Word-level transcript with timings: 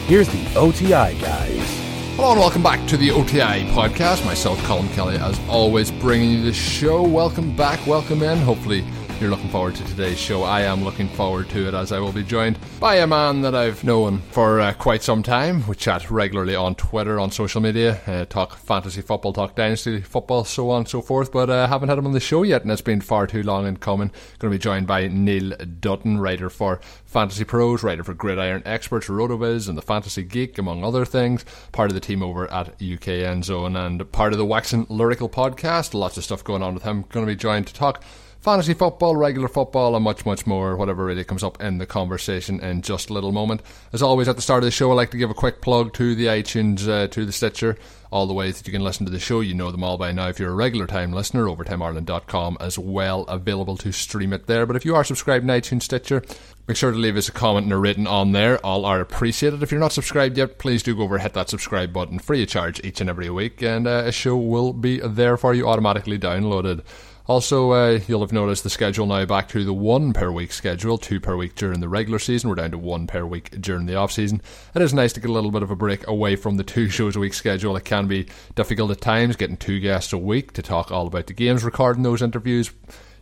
here's 0.08 0.28
the 0.28 0.46
OTI 0.58 1.14
guys. 1.22 1.78
Hello 2.18 2.32
and 2.32 2.42
welcome 2.42 2.62
back 2.62 2.86
to 2.90 2.98
the 2.98 3.12
OTI 3.12 3.64
podcast. 3.72 4.26
Myself, 4.26 4.62
Colin 4.66 4.90
Kelly, 4.90 5.16
as 5.16 5.40
always, 5.48 5.90
bringing 5.90 6.32
you 6.32 6.44
the 6.44 6.52
show. 6.52 7.02
Welcome 7.02 7.56
back, 7.56 7.88
welcome 7.88 8.22
in. 8.22 8.38
Hopefully, 8.40 8.84
you're 9.22 9.30
looking 9.30 9.50
forward 9.50 9.76
to 9.76 9.84
today's 9.84 10.18
show. 10.18 10.42
I 10.42 10.62
am 10.62 10.84
looking 10.84 11.08
forward 11.08 11.48
to 11.50 11.68
it 11.68 11.76
as 11.76 11.92
I 11.92 12.00
will 12.00 12.12
be 12.12 12.24
joined 12.24 12.58
by 12.80 12.96
a 12.96 13.06
man 13.06 13.42
that 13.42 13.54
I've 13.54 13.84
known 13.84 14.22
for 14.32 14.60
uh, 14.60 14.74
quite 14.74 15.04
some 15.04 15.22
time. 15.22 15.68
We 15.68 15.76
chat 15.76 16.10
regularly 16.10 16.56
on 16.56 16.74
Twitter, 16.74 17.20
on 17.20 17.30
social 17.30 17.62
media, 17.62 18.02
uh, 18.08 18.26
talk 18.26 18.58
fantasy 18.58 19.02
football, 19.02 19.32
talk 19.32 19.56
dynasty 19.56 20.02
football, 20.02 20.44
so 20.44 20.72
on 20.72 20.80
and 20.80 20.90
so 20.90 21.04
forth. 21.04 21.32
But 21.32 21.52
I 21.52 21.60
uh, 21.60 21.68
haven't 21.68 21.90
had 21.90 22.00
him 22.00 22.08
on 22.08 22.14
the 22.14 22.20
show 22.20 22.42
yet, 22.42 22.64
and 22.64 22.72
it's 22.72 22.82
been 22.82 23.00
far 23.00 23.28
too 23.28 23.44
long 23.44 23.68
in 23.68 23.78
coming. 23.78 24.12
Going 24.40 24.52
to 24.52 24.58
be 24.58 24.60
joined 24.60 24.88
by 24.88 25.08
Neil 25.08 25.56
Dutton, 25.80 26.20
writer 26.20 26.50
for 26.50 26.82
Fantasy 27.06 27.44
Pros, 27.44 27.84
writer 27.84 28.04
for 28.04 28.16
Gridiron 28.16 28.64
Experts, 28.66 29.08
RotoViz, 29.08 29.70
and 29.70 29.78
the 29.78 29.84
Fantasy 29.84 30.24
Geek, 30.24 30.58
among 30.58 30.84
other 30.84 31.06
things. 31.06 31.46
Part 31.72 31.92
of 31.92 31.94
the 31.94 32.02
team 32.02 32.24
over 32.24 32.52
at 32.52 32.82
UK 32.82 33.08
End 33.08 33.46
Zone 33.46 33.76
and 33.76 34.12
part 34.12 34.34
of 34.34 34.40
the 34.40 34.46
Waxen 34.48 34.88
Lyrical 34.90 35.30
podcast. 35.30 35.94
Lots 35.94 36.18
of 36.18 36.24
stuff 36.24 36.44
going 36.44 36.64
on 36.64 36.74
with 36.74 36.84
him. 36.84 37.04
Going 37.10 37.24
to 37.24 37.32
be 37.32 37.36
joined 37.36 37.68
to 37.68 37.74
talk 37.76 38.04
fantasy 38.42 38.74
football, 38.74 39.16
regular 39.16 39.48
football, 39.48 39.96
and 39.96 40.04
much, 40.04 40.26
much 40.26 40.48
more, 40.48 40.76
whatever 40.76 41.06
really 41.06 41.24
comes 41.24 41.44
up 41.44 41.62
in 41.62 41.78
the 41.78 41.86
conversation 41.86 42.60
in 42.60 42.82
just 42.82 43.10
a 43.10 43.14
little 43.14 43.32
moment. 43.32 43.62
As 43.94 44.02
always, 44.02 44.28
at 44.28 44.36
the 44.36 44.42
start 44.42 44.64
of 44.64 44.66
the 44.66 44.72
show, 44.72 44.92
I 44.92 44.96
like 44.96 45.12
to 45.12 45.18
give 45.18 45.30
a 45.30 45.36
quick 45.36 45.62
plug 45.62 45.94
to 45.94 46.16
the 46.16 46.26
iTunes, 46.26 46.88
uh, 46.88 47.08
to 47.10 47.26
the 47.26 47.32
Stitcher, 47.32 47.78
all 48.12 48.26
the 48.26 48.34
ways 48.34 48.58
that 48.58 48.68
you 48.68 48.74
can 48.74 48.84
listen 48.84 49.06
to 49.06 49.12
the 49.12 49.20
show. 49.20 49.42
You 49.42 49.54
know 49.54 49.72
them 49.72 49.84
all 49.84 49.98
by 49.98 50.12
now. 50.12 50.28
If 50.28 50.40
you're 50.40 50.52
a 50.52 50.56
regular 50.56 50.88
time 50.88 51.14
listener, 51.14 51.46
overtimeireland.com 51.46 52.58
as 52.60 52.78
well, 52.80 53.24
available 53.24 53.78
to 53.78 53.92
stream 53.92 54.34
it 54.34 54.48
there. 54.48 54.66
But 54.66 54.76
if 54.76 54.86
you 54.86 54.96
are 54.96 55.04
subscribed 55.04 55.48
to 55.48 55.54
iTunes 55.54 55.84
Stitcher, 55.84 56.24
make 56.68 56.78
sure 56.78 56.92
to 56.92 56.98
leave 56.98 57.18
us 57.18 57.30
a 57.30 57.32
comment 57.32 57.66
and 57.66 57.74
a 57.74 57.78
written 57.78 58.08
on 58.08 58.32
there. 58.32 58.58
All 58.66 58.86
are 58.86 59.00
appreciated. 59.00 59.62
If 59.62 59.72
you're 59.72 59.80
not 59.80 59.94
subscribed 59.94 60.38
yet, 60.38 60.58
please 60.58 60.82
do 60.82 60.96
go 60.96 61.04
over 61.04 61.20
hit 61.20 61.34
that 61.34 61.50
subscribe 61.50 61.94
button, 61.94 62.18
free 62.18 62.42
of 62.42 62.50
charge 62.50 62.84
each 62.84 63.02
and 63.02 63.10
every 63.10 63.30
week, 63.30 63.62
and 63.62 63.86
uh, 63.86 64.04
a 64.06 64.12
show 64.12 64.36
will 64.36 64.74
be 64.74 65.00
there 65.00 65.38
for 65.38 65.54
you 65.54 65.70
automatically 65.70 66.18
downloaded. 66.18 66.84
Also, 67.32 67.72
uh, 67.72 67.98
you'll 68.10 68.20
have 68.20 68.34
noticed 68.34 68.66
the 68.66 68.70
schedule 68.70 69.06
now 69.06 69.24
back 69.24 69.48
to 69.48 69.64
the 69.64 69.74
one 69.74 70.12
per 70.12 70.30
week 70.30 70.52
schedule, 70.52 70.98
two 70.98 71.18
per 71.18 71.38
week 71.38 71.56
during 71.56 71.80
the 71.80 71.88
regular 71.88 72.20
season. 72.20 72.50
We're 72.50 72.58
down 72.58 72.72
to 72.72 72.78
one 72.78 73.08
per 73.08 73.26
week 73.26 73.52
during 73.62 73.86
the 73.86 73.96
off 73.96 74.12
season. 74.12 74.42
It 74.76 74.82
is 74.82 74.94
nice 74.94 75.14
to 75.14 75.22
get 75.22 75.30
a 75.30 75.34
little 75.34 75.50
bit 75.50 75.64
of 75.64 75.72
a 75.72 75.76
break 75.78 76.06
away 76.10 76.36
from 76.36 76.58
the 76.58 76.66
two 76.66 76.90
shows 76.90 77.16
a 77.16 77.22
week 77.22 77.34
schedule. 77.34 77.78
It 77.78 77.86
can 77.86 78.10
be 78.10 78.28
difficult 78.56 78.92
at 78.92 79.00
times 79.00 79.38
getting 79.38 79.56
two 79.56 79.80
guests 79.80 80.12
a 80.12 80.18
week 80.18 80.52
to 80.52 80.62
talk 80.62 80.92
all 80.92 81.08
about 81.08 81.28
the 81.28 81.34
games, 81.34 81.64
recording 81.64 82.04
those 82.04 82.22
interviews 82.22 82.70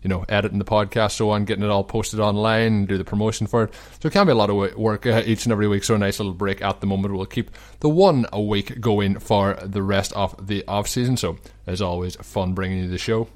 you 0.01 0.07
know, 0.07 0.25
editing 0.27 0.57
the 0.57 0.65
podcast, 0.65 1.11
so 1.11 1.29
on, 1.29 1.45
getting 1.45 1.63
it 1.63 1.69
all 1.69 1.83
posted 1.83 2.19
online, 2.19 2.85
do 2.85 2.97
the 2.97 3.03
promotion 3.03 3.45
for 3.45 3.65
it. 3.65 3.73
So 3.99 4.07
it 4.07 4.13
can 4.13 4.25
be 4.25 4.31
a 4.31 4.35
lot 4.35 4.49
of 4.49 4.75
work 4.75 5.05
uh, 5.05 5.21
each 5.23 5.45
and 5.45 5.51
every 5.51 5.67
week. 5.67 5.83
So 5.83 5.93
a 5.93 5.97
nice 5.99 6.19
little 6.19 6.33
break 6.33 6.63
at 6.63 6.79
the 6.79 6.87
moment. 6.87 7.13
We'll 7.13 7.25
keep 7.27 7.51
the 7.81 7.89
one 7.89 8.25
a 8.31 8.41
week 8.41 8.79
going 8.79 9.19
for 9.19 9.55
the 9.61 9.83
rest 9.83 10.13
of 10.13 10.47
the 10.47 10.65
off 10.67 10.87
season. 10.87 11.15
So 11.15 11.37
as 11.67 11.81
always, 11.81 12.15
fun 12.15 12.53
bringing 12.53 12.79
you 12.79 12.87
the 12.87 12.97
show. 12.97 13.27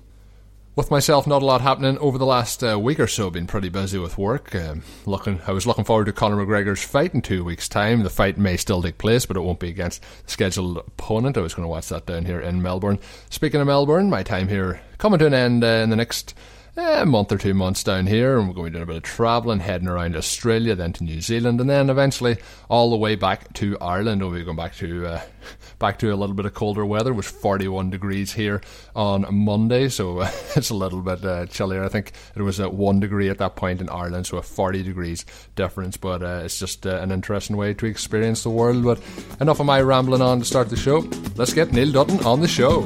With 0.76 0.90
myself, 0.90 1.28
not 1.28 1.44
a 1.44 1.46
lot 1.46 1.62
happening 1.62 2.00
over 2.00 2.18
the 2.18 2.26
last 2.26 2.64
uh, 2.64 2.80
week 2.80 3.00
or 3.00 3.06
so. 3.06 3.30
Been 3.30 3.46
pretty 3.46 3.70
busy 3.70 4.00
with 4.00 4.18
work. 4.18 4.56
Um, 4.56 4.82
looking, 5.06 5.40
I 5.46 5.52
was 5.52 5.68
looking 5.68 5.84
forward 5.84 6.06
to 6.06 6.14
Conor 6.14 6.44
McGregor's 6.44 6.84
fight 6.84 7.14
in 7.14 7.22
two 7.22 7.44
weeks' 7.44 7.70
time. 7.70 8.02
The 8.02 8.10
fight 8.10 8.40
may 8.40 8.58
still 8.58 8.82
take 8.82 8.98
place, 8.98 9.28
but 9.28 9.38
it 9.38 9.42
won't 9.42 9.60
be 9.60 9.70
against 9.70 10.02
the 10.26 10.32
scheduled 10.32 10.80
opponent. 10.80 11.38
I 11.38 11.42
was 11.42 11.54
going 11.54 11.66
to 11.66 11.70
watch 11.70 11.90
that 11.90 12.08
down 12.08 12.26
here 12.26 12.42
in 12.42 12.64
Melbourne. 12.64 12.98
Speaking 13.30 13.62
of 13.62 13.68
Melbourne, 13.68 14.10
my 14.10 14.24
time 14.24 14.48
here 14.48 14.82
coming 14.98 15.20
to 15.20 15.28
an 15.28 15.36
end 15.36 15.64
uh, 15.64 15.68
in 15.68 15.92
the 15.92 15.96
next 15.96 16.34
a 16.76 17.06
month 17.06 17.32
or 17.32 17.38
two 17.38 17.54
months 17.54 17.84
down 17.84 18.08
here, 18.08 18.40
and 18.40 18.48
we're 18.48 18.56
going 18.56 18.74
to 18.74 18.80
do 18.80 18.84
a 18.84 18.88
bit 18.88 18.96
of 18.96 19.04
travelling, 19.04 19.60
heading 19.60 19.88
around 19.88 20.16
Australia, 20.16 20.74
then 20.76 20.94
to 20.94 21.04
New 21.04 21.22
Zealand, 21.22 21.62
and 21.62 21.70
then 21.70 21.90
eventually 21.90 22.38
all 22.70 22.90
the 22.90 22.98
way 22.98 23.16
back 23.16 23.54
to 23.54 23.78
Ireland. 23.80 24.22
We'll 24.22 24.32
be 24.32 24.44
going 24.44 24.58
back 24.58 24.76
to 24.78 25.06
uh, 25.06 25.22
back 25.80 26.00
to 26.00 26.12
a 26.12 26.16
little 26.16 26.36
bit 26.36 26.46
of 26.46 26.54
colder 26.54 26.86
weather. 26.86 27.12
It 27.12 27.16
was 27.16 27.28
41 27.28 27.92
degrees 27.92 28.34
here 28.34 28.62
on 28.96 29.26
Monday, 29.34 29.90
so 29.90 30.20
uh, 30.20 30.32
it's 30.56 30.72
a 30.72 30.76
little 30.76 31.02
bit 31.02 31.24
uh, 31.24 31.46
chillier. 31.46 31.84
I 31.84 31.90
think 31.90 32.14
it 32.36 32.42
was 32.42 32.60
at 32.60 32.74
one 32.74 33.00
degree 33.00 33.30
at 33.30 33.38
that 33.38 33.56
point 33.56 33.82
in 33.82 33.90
Ireland, 33.90 34.26
so 34.26 34.38
a 34.38 34.42
40 34.42 34.84
degrees 34.84 35.26
difference. 35.56 35.98
But 35.98 36.24
uh, 36.24 36.42
it's 36.44 36.58
just 36.58 36.88
uh, 36.88 36.98
an 36.98 37.12
interesting 37.12 37.56
way 37.56 37.74
to 37.76 37.86
experience 37.86 38.44
the 38.44 38.50
world. 38.50 38.84
But 38.84 39.00
enough 39.40 39.60
of 39.60 39.66
my 39.66 39.82
rambling 39.82 40.22
on 40.22 40.40
to 40.40 40.46
start 40.46 40.70
the 40.70 40.78
show. 40.78 41.08
Let's 41.36 41.54
get 41.54 41.72
Neil 41.72 41.92
Dutton 41.92 42.26
on 42.26 42.42
the 42.42 42.48
show. 42.48 42.82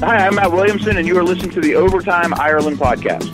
Hi, 0.00 0.28
I'm 0.28 0.36
Matt 0.36 0.52
Williamson, 0.52 0.96
and 0.96 1.08
you 1.08 1.18
are 1.18 1.24
listening 1.24 1.50
to 1.50 1.60
the 1.60 1.74
Overtime 1.74 2.32
Ireland 2.34 2.78
podcast. 2.78 3.26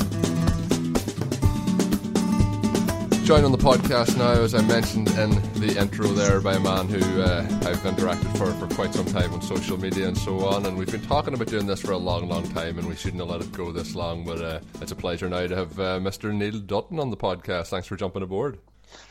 Joined 3.27 3.45
on 3.45 3.53
the 3.53 3.59
podcast 3.59 4.17
now, 4.17 4.31
as 4.31 4.55
I 4.55 4.63
mentioned 4.63 5.11
in 5.11 5.31
the 5.61 5.77
intro 5.79 6.09
there, 6.09 6.41
by 6.41 6.55
a 6.55 6.61
man 6.61 6.89
who 6.89 7.21
uh, 7.21 7.47
I've 7.67 7.77
interacted 7.81 8.35
for 8.39 8.51
for 8.55 8.75
quite 8.75 8.95
some 8.95 9.05
time 9.05 9.35
on 9.35 9.43
social 9.43 9.77
media 9.77 10.09
and 10.09 10.17
so 10.17 10.43
on. 10.47 10.65
And 10.65 10.79
we've 10.79 10.91
been 10.91 11.03
talking 11.03 11.35
about 11.35 11.49
doing 11.49 11.67
this 11.67 11.83
for 11.83 11.93
a 11.93 11.99
long, 11.99 12.31
long 12.31 12.49
time, 12.55 12.79
and 12.79 12.89
we 12.89 12.97
shouldn't 12.97 13.21
have 13.21 13.29
let 13.29 13.43
it 13.43 13.53
go 13.53 13.71
this 13.71 13.95
long. 13.95 14.25
But 14.25 14.41
uh, 14.41 14.61
it's 14.81 14.91
a 14.91 14.97
pleasure 14.97 15.29
now 15.29 15.47
to 15.47 15.55
have 15.55 15.79
uh, 15.79 15.99
Mr. 16.01 16.33
Neil 16.33 16.61
Dutton 16.61 16.99
on 16.99 17.11
the 17.11 17.17
podcast. 17.19 17.67
Thanks 17.69 17.89
for 17.89 17.97
jumping 17.97 18.23
aboard. 18.23 18.57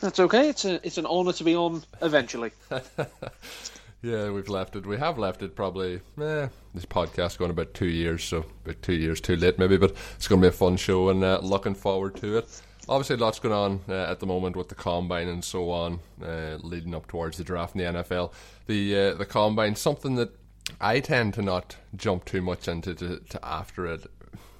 That's 0.00 0.18
okay. 0.18 0.48
It's 0.48 0.64
a, 0.64 0.84
it's 0.84 0.98
an 0.98 1.06
honour 1.06 1.32
to 1.34 1.44
be 1.44 1.54
on 1.54 1.84
eventually. 2.02 2.50
Yeah, 4.04 4.28
we've 4.32 4.50
left 4.50 4.76
it. 4.76 4.84
We 4.84 4.98
have 4.98 5.16
left 5.16 5.42
it 5.42 5.56
probably. 5.56 5.94
Eh, 6.20 6.48
this 6.74 6.84
podcast 6.84 7.38
going 7.38 7.50
about 7.50 7.72
two 7.72 7.86
years, 7.86 8.22
so 8.22 8.44
about 8.62 8.82
two 8.82 8.92
years 8.92 9.18
too 9.18 9.34
late 9.34 9.58
maybe. 9.58 9.78
But 9.78 9.94
it's 10.14 10.28
going 10.28 10.42
to 10.42 10.44
be 10.44 10.48
a 10.50 10.52
fun 10.52 10.76
show, 10.76 11.08
and 11.08 11.24
uh, 11.24 11.40
looking 11.42 11.74
forward 11.74 12.14
to 12.16 12.36
it. 12.36 12.62
Obviously, 12.86 13.16
lots 13.16 13.38
going 13.38 13.54
on 13.54 13.80
uh, 13.88 14.10
at 14.10 14.20
the 14.20 14.26
moment 14.26 14.56
with 14.56 14.68
the 14.68 14.74
combine 14.74 15.28
and 15.28 15.42
so 15.42 15.70
on, 15.70 16.00
uh, 16.22 16.58
leading 16.60 16.94
up 16.94 17.06
towards 17.06 17.38
the 17.38 17.44
draft 17.44 17.76
in 17.76 17.78
the 17.78 18.02
NFL. 18.02 18.34
The 18.66 18.94
uh, 18.94 19.14
the 19.14 19.24
combine, 19.24 19.74
something 19.74 20.16
that 20.16 20.38
I 20.82 21.00
tend 21.00 21.32
to 21.34 21.42
not 21.42 21.76
jump 21.96 22.26
too 22.26 22.42
much 22.42 22.68
into 22.68 22.94
to, 22.96 23.20
to 23.20 23.40
after 23.42 23.86
it 23.86 24.06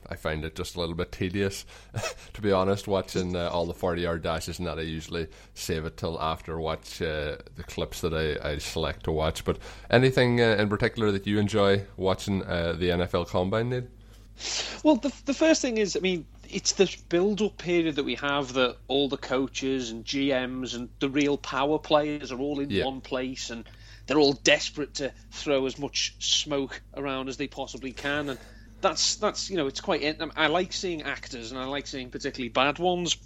I 0.09 0.17
find 0.17 0.45
it 0.45 0.55
just 0.55 0.77
a 0.77 0.81
little 0.81 0.95
bit 0.95 1.13
tedious, 1.13 1.65
to 2.33 2.41
be 2.41 2.53
honest, 2.53 2.87
watching 2.87 3.37
uh, 3.37 3.49
all 3.49 3.67
the 3.67 3.75
40 3.75 4.03
yard 4.03 4.23
dashes 4.23 4.59
and 4.59 4.67
that. 4.69 4.79
I 4.79 4.83
usually 4.83 5.29
save 5.55 5.85
it 5.85 5.97
till 5.97 6.21
after 6.21 6.59
watch 6.59 7.01
uh, 7.03 7.37
the 7.57 7.65
clips 7.65 8.01
that 8.03 8.13
I, 8.13 8.53
I, 8.53 8.59
select 8.59 9.05
to 9.05 9.13
watch. 9.13 9.45
But 9.45 9.59
anything 9.91 10.41
uh, 10.41 10.57
in 10.59 10.69
particular 10.69 11.11
that 11.13 11.27
you 11.27 11.39
enjoy 11.39 11.85
watching 11.97 12.43
uh, 12.45 12.75
the 12.79 12.91
NFL 12.91 13.29
Combine? 13.29 13.89
Well, 14.83 14.97
the, 14.97 15.13
the 15.27 15.35
first 15.35 15.63
thing 15.63 15.79
is, 15.79 15.97
I 15.97 16.01
mean, 16.01 16.27
it's 16.51 16.73
this 16.73 16.97
build 16.97 17.41
up 17.43 17.59
period 17.59 17.97
that 17.97 18.05
we 18.05 18.17
have 18.17 18.53
that 18.55 18.77
all 18.89 19.09
the 19.09 19.17
coaches 19.17 19.91
and 19.91 20.05
GMs 20.05 20.75
and 20.75 20.89
the 20.99 21.09
real 21.09 21.39
power 21.39 21.79
players 21.79 22.33
are 22.33 22.39
all 22.39 22.61
in 22.61 22.71
yeah. 22.71 22.85
one 22.85 23.01
place 23.01 23.51
and 23.51 23.65
they're 24.07 24.19
all 24.19 24.35
desperate 24.35 24.95
to 24.95 25.13
throw 25.31 25.67
as 25.67 25.79
much 25.79 26.15
smoke 26.19 26.83
around 26.95 27.29
as 27.29 27.37
they 27.37 27.49
possibly 27.49 27.93
can. 27.93 28.29
And 28.29 28.39
that's 28.85 29.17
that's 29.17 29.51
you 29.51 29.57
know 29.57 29.67
it's 29.67 29.81
quite. 29.81 30.21
I 30.37 30.47
like 30.49 30.73
seeing 30.73 31.03
actors, 31.03 31.51
and 31.51 31.61
I 31.61 31.65
like 31.65 31.87
seeing 31.87 32.11
particularly 32.11 32.51
bad 32.51 32.79
ones. 32.79 33.17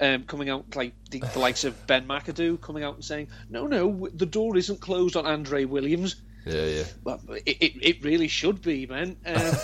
Um, 0.00 0.24
coming 0.24 0.48
out 0.48 0.74
like 0.74 0.94
the, 1.10 1.20
the, 1.20 1.38
likes 1.38 1.64
of 1.64 1.86
Ben 1.86 2.08
McAdoo 2.08 2.60
coming 2.60 2.82
out 2.82 2.94
and 2.94 3.04
saying, 3.04 3.28
"No, 3.50 3.66
no, 3.66 4.08
the 4.12 4.26
door 4.26 4.56
isn't 4.56 4.80
closed 4.80 5.16
on 5.16 5.26
Andre 5.26 5.66
Williams." 5.66 6.16
Yeah, 6.46 6.64
yeah. 6.64 6.84
Well, 7.04 7.20
it, 7.28 7.58
it, 7.60 7.72
it 7.82 8.04
really 8.04 8.26
should 8.26 8.62
be, 8.62 8.86
man. 8.86 9.16
Um, 9.26 9.54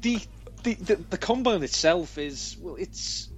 the, 0.00 0.20
the, 0.62 0.74
the 0.74 0.96
the 1.10 1.18
combine 1.18 1.62
itself 1.62 2.16
is 2.16 2.56
well, 2.60 2.76
it's 2.76 3.28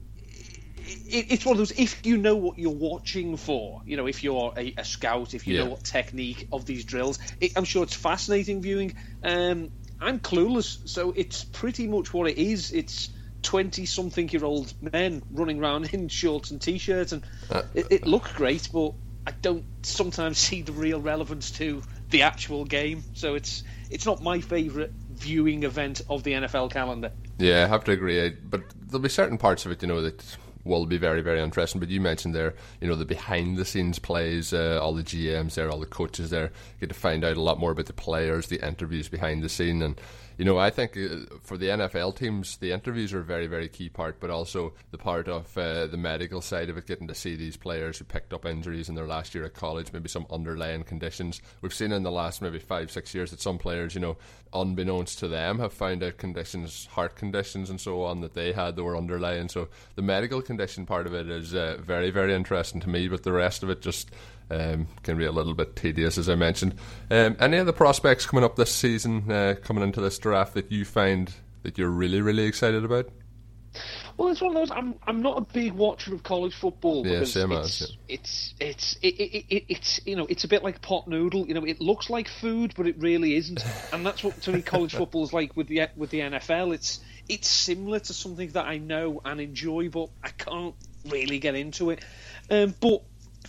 it, 0.78 1.26
it's 1.30 1.46
one 1.46 1.54
of 1.54 1.58
those 1.58 1.72
if 1.72 2.04
you 2.04 2.18
know 2.18 2.36
what 2.36 2.58
you're 2.58 2.70
watching 2.70 3.36
for 3.36 3.82
you 3.86 3.96
know 3.96 4.06
if 4.06 4.22
you're 4.22 4.52
a, 4.56 4.74
a 4.76 4.84
scout 4.84 5.32
if 5.34 5.46
you 5.46 5.56
yeah. 5.56 5.64
know 5.64 5.70
what 5.70 5.84
technique 5.84 6.48
of 6.52 6.66
these 6.66 6.84
drills 6.84 7.18
i'm 7.56 7.64
sure 7.64 7.82
it's 7.82 7.94
fascinating 7.94 8.62
viewing 8.62 8.94
um, 9.22 9.70
I'm 10.00 10.20
clueless, 10.20 10.88
so 10.88 11.12
it's 11.16 11.44
pretty 11.44 11.86
much 11.86 12.12
what 12.12 12.28
it 12.28 12.38
is. 12.38 12.70
It's 12.70 13.10
twenty-something-year-old 13.42 14.74
men 14.80 15.22
running 15.30 15.60
around 15.60 15.86
in 15.92 16.08
shorts 16.08 16.50
and 16.50 16.60
t-shirts, 16.60 17.12
and 17.12 17.24
uh, 17.50 17.62
it, 17.74 17.86
it 17.90 18.06
looks 18.06 18.32
great, 18.32 18.68
but 18.72 18.94
I 19.26 19.32
don't 19.42 19.64
sometimes 19.82 20.38
see 20.46 20.62
the 20.62 20.72
real 20.72 21.00
relevance 21.00 21.50
to 21.52 21.82
the 22.10 22.22
actual 22.22 22.64
game. 22.64 23.04
So 23.14 23.34
it's 23.34 23.62
it's 23.90 24.06
not 24.06 24.22
my 24.22 24.40
favourite 24.40 24.92
viewing 25.10 25.62
event 25.62 26.02
of 26.08 26.22
the 26.22 26.32
NFL 26.32 26.70
calendar. 26.70 27.12
Yeah, 27.38 27.64
I 27.64 27.66
have 27.66 27.84
to 27.84 27.92
agree. 27.92 28.30
But 28.30 28.62
there'll 28.74 29.02
be 29.02 29.08
certain 29.08 29.38
parts 29.38 29.66
of 29.66 29.72
it, 29.72 29.82
you 29.82 29.88
know, 29.88 30.00
that 30.02 30.36
will 30.66 30.86
be 30.86 30.98
very, 30.98 31.20
very 31.20 31.40
interesting. 31.40 31.80
But 31.80 31.88
you 31.88 32.00
mentioned 32.00 32.34
there, 32.34 32.54
you 32.80 32.88
know, 32.88 32.96
the 32.96 33.04
behind 33.04 33.56
the 33.56 33.64
scenes 33.64 33.98
plays, 33.98 34.52
uh, 34.52 34.80
all 34.82 34.94
the 34.94 35.02
GMs 35.02 35.54
there, 35.54 35.70
all 35.70 35.80
the 35.80 35.86
coaches 35.86 36.30
there, 36.30 36.50
get 36.80 36.88
to 36.88 36.94
find 36.94 37.24
out 37.24 37.36
a 37.36 37.42
lot 37.42 37.58
more 37.58 37.72
about 37.72 37.86
the 37.86 37.92
players, 37.92 38.48
the 38.48 38.66
interviews 38.66 39.08
behind 39.08 39.42
the 39.42 39.48
scene, 39.48 39.82
and 39.82 40.00
you 40.38 40.44
know, 40.44 40.58
I 40.58 40.70
think 40.70 40.96
uh, 40.96 41.36
for 41.42 41.56
the 41.56 41.68
NFL 41.68 42.16
teams, 42.16 42.58
the 42.58 42.72
interviews 42.72 43.14
are 43.14 43.20
a 43.20 43.24
very, 43.24 43.46
very 43.46 43.68
key 43.68 43.88
part, 43.88 44.20
but 44.20 44.28
also 44.28 44.74
the 44.90 44.98
part 44.98 45.28
of 45.28 45.56
uh, 45.56 45.86
the 45.86 45.96
medical 45.96 46.42
side 46.42 46.68
of 46.68 46.76
it, 46.76 46.86
getting 46.86 47.08
to 47.08 47.14
see 47.14 47.36
these 47.36 47.56
players 47.56 47.98
who 47.98 48.04
picked 48.04 48.34
up 48.34 48.44
injuries 48.44 48.88
in 48.88 48.94
their 48.94 49.06
last 49.06 49.34
year 49.34 49.44
at 49.44 49.54
college, 49.54 49.92
maybe 49.92 50.08
some 50.08 50.26
underlying 50.30 50.84
conditions. 50.84 51.40
We've 51.62 51.72
seen 51.72 51.90
in 51.90 52.02
the 52.02 52.10
last 52.10 52.42
maybe 52.42 52.58
five, 52.58 52.90
six 52.90 53.14
years 53.14 53.30
that 53.30 53.40
some 53.40 53.56
players, 53.56 53.94
you 53.94 54.00
know, 54.00 54.18
unbeknownst 54.52 55.18
to 55.20 55.28
them, 55.28 55.58
have 55.58 55.72
found 55.72 56.02
out 56.02 56.18
conditions, 56.18 56.86
heart 56.86 57.16
conditions, 57.16 57.70
and 57.70 57.80
so 57.80 58.02
on 58.02 58.20
that 58.20 58.34
they 58.34 58.52
had 58.52 58.76
that 58.76 58.84
were 58.84 58.96
underlying. 58.96 59.48
So 59.48 59.68
the 59.94 60.02
medical 60.02 60.42
condition 60.42 60.84
part 60.84 61.06
of 61.06 61.14
it 61.14 61.30
is 61.30 61.54
uh, 61.54 61.78
very, 61.80 62.10
very 62.10 62.34
interesting 62.34 62.80
to 62.82 62.88
me, 62.90 63.08
but 63.08 63.22
the 63.22 63.32
rest 63.32 63.62
of 63.62 63.70
it 63.70 63.80
just 63.80 64.10
um, 64.50 64.86
can 65.02 65.18
be 65.18 65.24
a 65.24 65.32
little 65.32 65.54
bit 65.54 65.76
tedious, 65.76 66.18
as 66.18 66.28
I 66.28 66.34
mentioned. 66.34 66.74
Um, 67.10 67.36
any 67.40 67.58
other 67.58 67.72
prospects 67.72 68.26
coming 68.26 68.44
up 68.44 68.56
this 68.56 68.74
season, 68.74 69.30
uh, 69.30 69.54
coming 69.62 69.82
into 69.82 70.00
this 70.00 70.18
draft, 70.18 70.54
that 70.54 70.70
you 70.70 70.84
find 70.84 71.32
that 71.62 71.78
you're 71.78 71.90
really, 71.90 72.20
really 72.20 72.44
excited 72.44 72.84
about? 72.84 73.08
Well, 74.16 74.28
it's 74.28 74.40
one 74.40 74.56
of 74.56 74.68
those. 74.68 74.70
I'm 74.70 74.94
I'm 75.06 75.20
not 75.20 75.36
a 75.36 75.40
big 75.42 75.72
watcher 75.72 76.14
of 76.14 76.22
college 76.22 76.54
football 76.54 77.06
yeah, 77.06 77.14
because 77.14 77.34
same 77.34 77.52
it's, 77.52 77.82
as, 77.82 77.90
yeah. 77.90 78.14
it's 78.14 78.54
it's 78.58 78.96
it, 79.02 79.14
it, 79.14 79.44
it, 79.54 79.64
it's 79.68 80.00
you 80.06 80.16
know 80.16 80.26
it's 80.26 80.44
a 80.44 80.48
bit 80.48 80.64
like 80.64 80.80
pot 80.80 81.06
noodle. 81.06 81.46
You 81.46 81.54
know, 81.54 81.64
it 81.64 81.80
looks 81.80 82.08
like 82.08 82.28
food, 82.28 82.72
but 82.76 82.86
it 82.86 82.96
really 82.98 83.36
isn't. 83.36 83.62
and 83.92 84.06
that's 84.06 84.24
what 84.24 84.40
to 84.42 84.52
me 84.52 84.62
college 84.62 84.94
football 84.94 85.24
is 85.24 85.34
like 85.34 85.54
with 85.56 85.68
the 85.68 85.88
with 85.96 86.08
the 86.10 86.20
NFL. 86.20 86.72
It's 86.72 87.00
it's 87.28 87.48
similar 87.48 87.98
to 87.98 88.14
something 88.14 88.48
that 88.50 88.64
I 88.64 88.78
know 88.78 89.20
and 89.24 89.40
enjoy, 89.40 89.90
but 89.90 90.08
I 90.22 90.30
can't 90.30 90.74
really 91.04 91.38
get 91.38 91.54
into 91.54 91.90
it. 91.90 92.02
Um, 92.50 92.74
but 92.80 93.02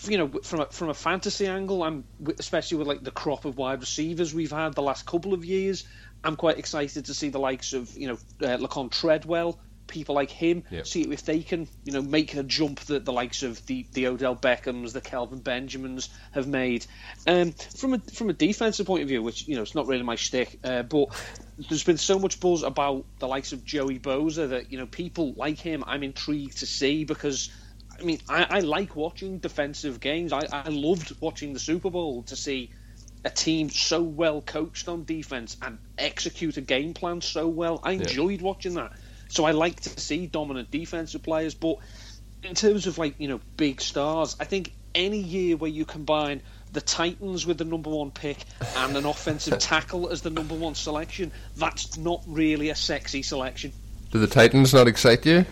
you 0.08 0.18
know, 0.18 0.28
from 0.44 0.62
a, 0.62 0.66
from 0.68 0.90
a 0.90 0.94
fantasy 0.94 1.48
angle, 1.48 1.84
I'm 1.84 2.04
especially 2.40 2.78
with 2.78 2.88
like 2.88 3.04
the 3.04 3.12
crop 3.12 3.46
of 3.46 3.58
wide 3.58 3.80
receivers 3.82 4.34
we've 4.34 4.52
had 4.52 4.74
the 4.74 4.82
last 4.82 5.06
couple 5.06 5.34
of 5.34 5.46
years. 5.46 5.86
I'm 6.24 6.36
quite 6.36 6.58
excited 6.58 7.06
to 7.06 7.14
see 7.14 7.30
the 7.30 7.40
likes 7.40 7.74
of 7.74 7.96
you 7.98 8.08
know 8.08 8.18
uh, 8.42 8.58
Laquan 8.58 8.92
Treadwell, 8.92 9.60
people 9.88 10.16
like 10.16 10.32
him, 10.32 10.64
Yep. 10.70 10.88
see 10.88 11.02
if 11.04 11.24
they 11.24 11.42
can 11.42 11.68
you 11.86 11.94
know 11.94 12.02
make 12.02 12.34
a 12.36 12.44
jump 12.44 12.80
that 12.82 13.06
the 13.06 13.14
likes 13.14 13.44
of 13.44 13.64
the 13.68 13.86
the 13.94 14.08
Odell 14.08 14.36
Beckhams, 14.36 14.94
the 14.94 15.02
Kelvin 15.02 15.40
Benjamins 15.40 16.10
have 16.32 16.48
made. 16.48 16.86
Um, 17.26 17.54
from 17.54 17.94
a 17.94 18.00
from 18.00 18.30
a 18.30 18.34
defensive 18.34 18.86
point 18.88 19.04
of 19.04 19.08
view, 19.08 19.22
which 19.22 19.48
you 19.48 19.56
know 19.56 19.62
it's 19.62 19.76
not 19.76 19.88
really 19.88 20.04
my 20.04 20.16
shtick, 20.16 20.60
uh, 20.64 20.84
but 20.84 21.10
there's 21.70 21.84
been 21.84 21.98
so 21.98 22.20
much 22.20 22.40
buzz 22.40 22.64
about 22.64 23.06
the 23.20 23.28
likes 23.28 23.54
of 23.54 23.64
Joey 23.64 24.00
Bosa 24.00 24.50
that 24.50 24.72
you 24.72 24.78
know 24.78 24.86
people 24.88 25.34
like 25.36 25.60
him. 25.60 25.84
I'm 25.88 26.04
intrigued 26.04 26.58
to 26.60 26.66
see 26.66 27.04
because. 27.06 27.50
I 28.00 28.04
mean, 28.04 28.20
I, 28.30 28.48
I 28.50 28.60
like 28.60 28.96
watching 28.96 29.40
defensive 29.40 30.00
games. 30.00 30.34
I, 30.34 30.42
I 30.52 30.70
loved 30.70 31.16
watching 31.20 31.54
the 31.54 31.60
Super 31.60 31.90
Bowl 31.90 32.24
to 32.24 32.36
see 32.36 32.72
a 33.26 33.30
team 33.30 33.70
so 33.70 34.02
well 34.02 34.42
coached 34.42 34.88
on 34.88 35.04
defense 35.04 35.58
and 35.62 35.78
execute 35.98 36.58
a 36.58 36.62
game 36.62 36.94
plan 36.94 37.22
so 37.22 37.48
well. 37.48 37.80
I 37.84 37.94
enjoyed 37.94 38.42
watching 38.42 38.76
that. 38.76 38.94
So 39.30 39.46
I 39.46 39.52
like 39.52 39.82
to 39.82 40.00
see 40.00 40.28
dominant 40.28 40.72
defensive 40.72 41.24
players. 41.24 41.54
But 41.54 41.78
in 42.44 42.56
terms 42.56 42.88
of 42.88 42.98
like 42.98 43.16
you 43.18 43.28
know 43.28 43.42
big 43.58 43.82
stars, 43.82 44.36
I 44.40 44.46
think 44.46 44.72
any 44.96 45.20
year 45.20 45.58
where 45.58 45.70
you 45.70 45.86
combine 45.86 46.42
the 46.74 46.82
Titans 46.82 47.46
with 47.46 47.58
the 47.58 47.66
number 47.66 47.90
one 47.90 48.12
pick 48.12 48.38
and 48.78 48.96
an 48.98 49.06
offensive 49.06 49.60
tackle 49.60 50.10
as 50.10 50.22
the 50.22 50.30
number 50.30 50.56
one 50.56 50.76
selection, 50.76 51.32
that's 51.56 51.98
not 51.98 52.24
really 52.28 52.70
a 52.70 52.76
sexy 52.76 53.24
selection. 53.24 53.72
Do 54.12 54.20
the 54.20 54.28
Titans 54.28 54.74
not 54.74 54.88
excite 54.88 55.26
you? 55.26 55.46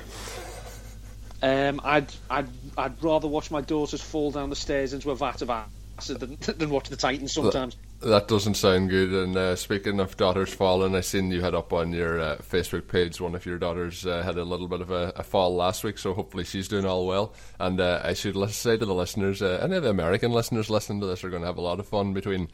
Um, 1.45 1.79
I'd 1.83 2.11
I'd 2.27 2.49
I'd 2.75 3.03
rather 3.03 3.27
watch 3.27 3.51
my 3.51 3.61
daughters 3.61 4.01
fall 4.01 4.31
down 4.31 4.49
the 4.49 4.55
stairs 4.55 4.93
into 4.93 5.11
a 5.11 5.15
vat 5.15 5.43
of 5.43 5.51
acid 5.51 6.19
than, 6.19 6.37
than 6.57 6.71
watch 6.71 6.89
the 6.89 6.95
Titans 6.95 7.33
sometimes. 7.33 7.77
That 8.01 8.27
doesn't 8.27 8.55
sound 8.55 8.89
good. 8.89 9.13
And 9.13 9.37
uh, 9.37 9.55
speaking 9.55 9.99
of 9.99 10.17
daughters 10.17 10.51
falling, 10.51 10.95
I 10.95 11.01
seen 11.01 11.29
you 11.29 11.41
had 11.41 11.53
up 11.53 11.71
on 11.71 11.93
your 11.93 12.19
uh, 12.19 12.37
Facebook 12.37 12.87
page 12.87 13.21
one 13.21 13.35
of 13.35 13.45
your 13.45 13.59
daughters 13.59 14.07
uh, 14.07 14.23
had 14.23 14.37
a 14.37 14.43
little 14.43 14.67
bit 14.67 14.81
of 14.81 14.89
a, 14.89 15.13
a 15.15 15.23
fall 15.23 15.55
last 15.55 15.83
week, 15.83 15.99
so 15.99 16.15
hopefully 16.15 16.45
she's 16.45 16.67
doing 16.67 16.85
all 16.85 17.05
well. 17.05 17.35
And 17.59 17.79
uh, 17.79 18.01
I 18.03 18.13
should 18.13 18.35
say 18.49 18.77
to 18.77 18.85
the 18.85 18.95
listeners, 18.95 19.43
uh, 19.43 19.59
any 19.61 19.75
of 19.75 19.83
the 19.83 19.89
American 19.91 20.31
listeners 20.31 20.71
listening 20.71 20.99
to 21.01 21.05
this 21.05 21.23
are 21.23 21.29
going 21.29 21.43
to 21.43 21.47
have 21.47 21.57
a 21.57 21.61
lot 21.61 21.79
of 21.79 21.87
fun 21.87 22.13
between 22.13 22.47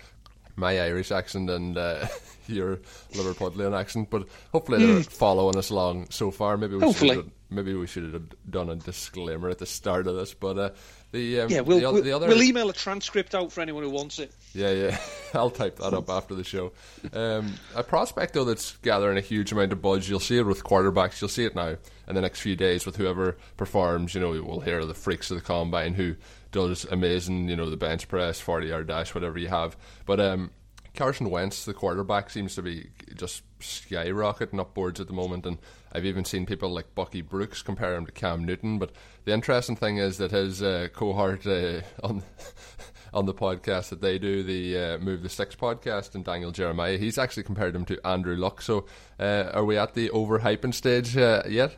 my 0.58 0.78
Irish 0.82 1.12
accent 1.12 1.50
and 1.50 1.78
uh, 1.78 2.08
your 2.48 2.78
Liverpudlian 3.14 3.78
accent. 3.78 4.10
But 4.10 4.28
hopefully 4.52 4.86
they're 4.86 5.04
following 5.04 5.58
us 5.58 5.70
along 5.70 6.08
so 6.10 6.32
far. 6.32 6.58
Maybe 6.58 6.76
we. 6.76 6.82
Hopefully. 6.82 7.16
should 7.16 7.18
have, 7.18 7.32
maybe 7.50 7.74
we 7.74 7.88
should 7.88 8.14
have 8.14 8.24
done 8.50 8.70
a 8.70 8.76
disclaimer 8.76 9.50
at 9.50 9.60
the 9.60 9.66
start 9.66 10.08
of 10.08 10.16
this. 10.16 10.34
But 10.34 10.58
uh, 10.58 10.70
the 11.12 11.42
um, 11.42 11.50
Yeah, 11.50 11.62
we'll, 11.62 11.80
the, 11.80 11.92
we'll, 11.92 12.04
the 12.04 12.12
other 12.14 12.28
we'll 12.28 12.44
email 12.44 12.70
a 12.70 12.74
transcript 12.74 13.36
out 13.36 13.52
for 13.52 13.62
anyone 13.62 13.84
who 13.84 13.90
wants 13.90 14.20
it. 14.20 14.32
yeah, 14.54 14.72
yeah. 14.72 14.98
I'll 15.34 15.50
type 15.50 15.78
that 15.78 15.94
up 15.94 16.10
after 16.10 16.36
the 16.36 16.44
show. 16.44 16.72
Um, 17.14 17.54
a 17.76 17.84
prospect, 17.84 18.34
though, 18.34 18.46
that's 18.46 18.78
gathering 18.78 19.18
a 19.18 19.22
huge 19.22 19.52
amount 19.52 19.74
of 19.74 19.82
buzz. 19.82 20.10
You'll 20.10 20.20
see 20.20 20.38
it 20.38 20.46
with 20.46 20.64
quarterbacks. 20.64 21.22
You'll 21.22 21.30
see 21.30 21.46
it 21.46 21.56
now 21.56 21.76
in 22.08 22.16
the 22.16 22.22
next 22.22 22.42
few 22.42 22.56
days 22.56 22.86
with 22.86 22.96
whoever 22.96 23.38
performs. 23.58 24.16
You 24.16 24.22
know, 24.22 24.32
we'll 24.32 24.62
hear 24.62 24.86
the 24.86 24.94
freaks 24.94 25.32
of 25.32 25.38
the 25.38 25.44
combine 25.44 25.94
who 25.94 26.16
does 26.52 26.86
amazing, 26.86 27.48
you 27.50 27.56
know, 27.56 27.70
the 27.70 27.78
bench 27.78 28.08
press, 28.08 28.40
40 28.40 28.68
yard 28.68 28.88
dash, 28.88 29.16
whatever 29.16 29.40
you 29.40 29.48
have. 29.48 29.78
But 30.06 30.20
um, 30.20 30.52
Carson 30.96 31.30
Wentz, 31.30 31.66
the 31.66 31.74
quarterback, 31.74 32.30
seems 32.30 32.56
to 32.56 32.62
be 32.62 32.90
just 33.16 33.44
skyrocketing 33.60 34.60
upwards 34.60 35.00
at 35.00 35.08
the 35.08 35.14
moment. 35.14 35.46
And 35.46 35.58
I've 35.94 36.06
even 36.06 36.26
seen 36.26 36.46
people 36.46 36.70
like 36.70 36.96
Bucky 36.96 37.22
Brooks 37.22 37.62
compare 37.62 37.96
him 37.96 38.06
to 38.06 38.12
Cam 38.12 38.44
Newton. 38.44 38.78
But 38.78 38.92
the 39.26 39.34
interesting 39.34 39.76
thing 39.76 39.98
is 39.98 40.18
that 40.18 40.32
his 40.32 40.62
uh, 40.62 40.90
cohort 40.94 41.48
uh, 41.48 41.82
on 42.04 42.24
on 43.14 43.26
the 43.26 43.34
podcast 43.34 43.90
that 43.90 44.02
they 44.02 44.18
do, 44.18 44.44
the 44.44 44.78
uh, 44.78 44.98
Move 44.98 45.24
the 45.24 45.30
Sticks 45.30 45.56
podcast, 45.56 46.16
and 46.16 46.24
Daniel 46.24 46.52
Jeremiah, 46.52 46.98
he's 46.98 47.18
actually 47.18 47.44
compared 47.44 47.76
him 47.76 47.86
to 47.86 48.08
Andrew 48.08 48.36
Luck. 48.36 48.62
So 48.62 48.86
uh, 49.20 49.52
are 49.54 49.66
we 49.66 49.78
at 49.78 49.94
the 49.94 50.10
overhyping 50.10 50.74
stage 50.74 51.18
uh, 51.18 51.44
yet? 51.48 51.78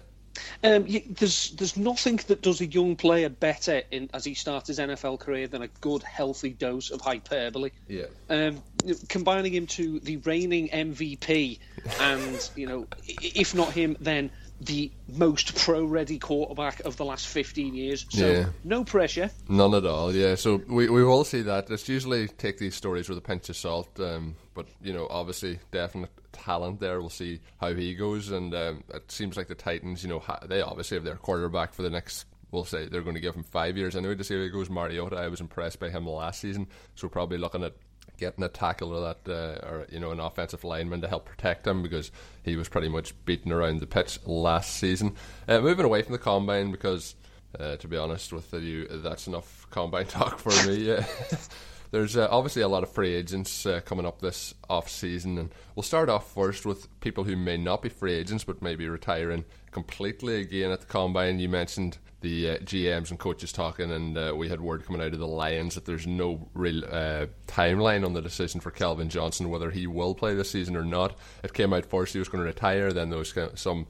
Um, 0.64 0.88
there's 1.10 1.52
there's 1.52 1.78
nothing 1.78 2.20
that 2.28 2.42
does 2.42 2.62
a 2.62 2.66
young 2.66 2.96
player 2.96 3.30
better 3.30 3.82
in, 3.92 4.10
as 4.14 4.26
he 4.26 4.34
starts 4.34 4.68
his 4.68 4.80
NFL 4.80 5.20
career 5.20 5.48
than 5.48 5.62
a 5.62 5.68
good, 5.68 6.04
healthy 6.04 6.52
dose 6.52 6.92
of 6.92 7.02
hyperbole. 7.02 7.72
Yeah. 7.88 8.06
Um, 8.30 8.62
combining 9.10 9.54
him 9.54 9.68
to 9.68 10.00
the 10.00 10.18
reigning 10.18 10.70
MVP, 10.70 11.60
and 12.00 12.50
you 12.56 12.68
know, 12.68 12.88
if 13.06 13.54
not 13.54 13.72
him, 13.74 13.98
then 14.00 14.32
the 14.66 14.92
most 15.08 15.56
pro-ready 15.56 16.20
quarterback 16.20 16.80
of 16.82 16.98
the 16.98 17.06
last 17.06 17.28
15 17.28 17.74
years. 17.74 18.06
So 18.10 18.30
Yeah. 18.32 18.46
no 18.64 18.84
pressure. 18.84 19.30
None 19.50 19.74
at 19.74 19.86
all, 19.86 20.14
yeah. 20.14 20.36
So 20.36 20.62
we 20.68 20.90
we 20.90 21.04
will 21.04 21.24
see 21.24 21.42
that. 21.44 21.70
Let's 21.70 21.88
usually 21.90 22.28
take 22.28 22.58
these 22.58 22.76
stories 22.76 23.10
with 23.10 23.18
a 23.18 23.22
pinch 23.22 23.50
of 23.50 23.56
salt, 23.58 24.00
um, 24.00 24.36
but 24.54 24.68
you 24.82 24.94
know, 24.94 25.08
obviously, 25.10 25.60
definite 25.72 26.12
talent 26.32 26.80
there. 26.80 27.00
We'll 27.00 27.10
see 27.10 27.40
how 27.60 27.74
he 27.74 27.94
goes, 27.96 28.32
and 28.32 28.54
um, 28.56 28.84
it 28.94 29.12
seems 29.12 29.38
like 29.38 29.48
the 29.48 29.56
Titans, 29.56 30.04
you 30.04 30.10
know, 30.10 30.20
ha- 30.20 30.40
they 30.48 30.62
obviously 30.62 30.96
have 30.98 31.04
their 31.06 31.16
quarterback 31.16 31.74
for 31.74 31.82
the 31.84 31.90
next. 31.90 32.26
We'll 32.52 32.66
say 32.66 32.86
they're 32.88 33.02
going 33.02 33.16
to 33.16 33.20
give 33.22 33.34
him 33.36 33.44
five 33.44 33.78
years 33.78 33.96
anyway 33.96 34.14
to 34.16 34.24
see 34.24 34.36
how 34.36 34.42
he 34.44 34.50
goes. 34.50 34.70
Mariota, 34.70 35.16
I 35.16 35.28
was 35.28 35.42
impressed 35.42 35.80
by 35.80 35.90
him 35.90 36.08
last 36.08 36.40
season, 36.40 36.68
so 36.96 37.10
probably 37.10 37.40
looking 37.40 37.64
at 37.64 37.74
getting 38.18 38.44
a 38.44 38.50
tackle 38.50 38.94
or 38.94 39.14
that, 39.14 39.32
uh, 39.32 39.66
or 39.68 39.88
you 39.90 40.00
know, 40.00 40.12
an 40.12 40.20
offensive 40.20 40.64
lineman 40.64 41.02
to 41.02 41.08
help 41.08 41.26
protect 41.26 41.68
him 41.68 41.82
because 41.82 42.12
he 42.44 42.56
was 42.56 42.70
pretty 42.70 42.90
much 42.90 43.14
beaten 43.26 43.52
around 43.52 43.80
the 43.80 43.88
pitch 43.88 44.20
last 44.26 44.76
season. 44.76 45.16
Uh, 45.48 45.60
moving 45.60 45.86
away 45.86 46.02
from 46.02 46.14
the 46.14 46.20
combine 46.20 46.72
because, 46.72 47.16
uh, 47.60 47.76
to 47.78 47.88
be 47.88 47.98
honest 47.98 48.34
with 48.34 48.54
you, 48.54 48.88
that's 48.88 49.28
enough 49.28 49.68
combine 49.70 50.06
talk 50.08 50.40
for 50.40 50.52
me. 50.68 50.98
There's 51.92 52.18
uh, 52.18 52.28
obviously 52.32 52.64
a 52.64 52.68
lot 52.68 52.82
of 52.82 52.92
free 52.92 53.14
agents 53.14 53.68
uh, 53.68 53.82
coming 53.86 54.08
up 54.08 54.20
this 54.20 54.56
off 54.68 54.90
season, 54.90 55.38
and 55.38 55.52
we'll 55.76 55.84
start 55.84 56.10
off 56.10 56.34
first 56.34 56.66
with 56.66 56.88
people 57.02 57.24
who 57.24 57.36
may 57.36 57.56
not 57.56 57.84
be 57.84 57.90
free 57.90 58.14
agents 58.14 58.44
but 58.44 58.64
may 58.64 58.76
be 58.76 58.90
retiring 58.90 59.46
completely 59.74 60.42
again 60.42 60.72
at 60.72 60.80
the 60.82 60.86
combine. 60.86 61.40
You 61.40 61.50
mentioned 61.50 61.98
the 62.22 62.52
uh, 62.52 62.58
GMs 62.60 63.10
and 63.10 63.20
coaches 63.20 63.52
talking, 63.52 63.92
and 63.92 64.18
uh, 64.18 64.34
we 64.36 64.48
had 64.48 64.62
word 64.62 64.86
coming 64.86 65.02
out 65.02 65.14
of 65.14 65.20
the 65.20 65.28
Lions 65.28 65.76
that 65.76 65.86
there's 65.86 66.08
no 66.08 66.48
real 66.54 66.84
uh, 66.86 67.26
timeline 67.48 68.06
on 68.06 68.14
the 68.14 68.22
decision 68.22 68.62
for 68.62 68.72
Calvin 68.72 69.10
Johnson 69.10 69.50
whether 69.50 69.70
he 69.70 69.86
will 69.88 70.16
play 70.16 70.34
this 70.34 70.50
season 70.52 70.78
or 70.78 70.86
not. 70.86 71.18
It 71.44 71.54
came 71.54 71.74
out 71.74 71.86
first 71.86 72.14
he 72.14 72.20
was 72.20 72.30
going 72.30 72.44
to 72.44 72.48
retire, 72.48 72.94
then 72.94 73.10
there 73.10 73.20
was 73.20 73.34
some 73.56 73.88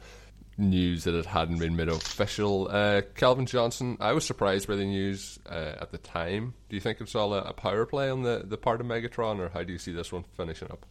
news 0.57 1.03
that 1.03 1.15
it 1.15 1.25
hadn't 1.25 1.59
been 1.59 1.75
made 1.75 1.89
official. 1.89 2.67
Uh, 2.69 3.01
Calvin 3.15 3.45
Johnson, 3.45 3.97
I 3.99 4.13
was 4.13 4.25
surprised 4.25 4.67
by 4.67 4.75
the 4.75 4.85
news 4.85 5.39
uh, 5.49 5.75
at 5.79 5.91
the 5.91 5.97
time. 5.97 6.53
Do 6.69 6.75
you 6.75 6.81
think 6.81 7.01
it's 7.01 7.15
all 7.15 7.33
a, 7.33 7.41
a 7.41 7.53
power 7.53 7.85
play 7.85 8.09
on 8.09 8.23
the, 8.23 8.43
the 8.45 8.57
part 8.57 8.81
of 8.81 8.87
Megatron, 8.87 9.39
or 9.39 9.49
how 9.49 9.63
do 9.63 9.73
you 9.73 9.79
see 9.79 9.91
this 9.91 10.11
one 10.11 10.23
finishing 10.35 10.71
up? 10.71 10.85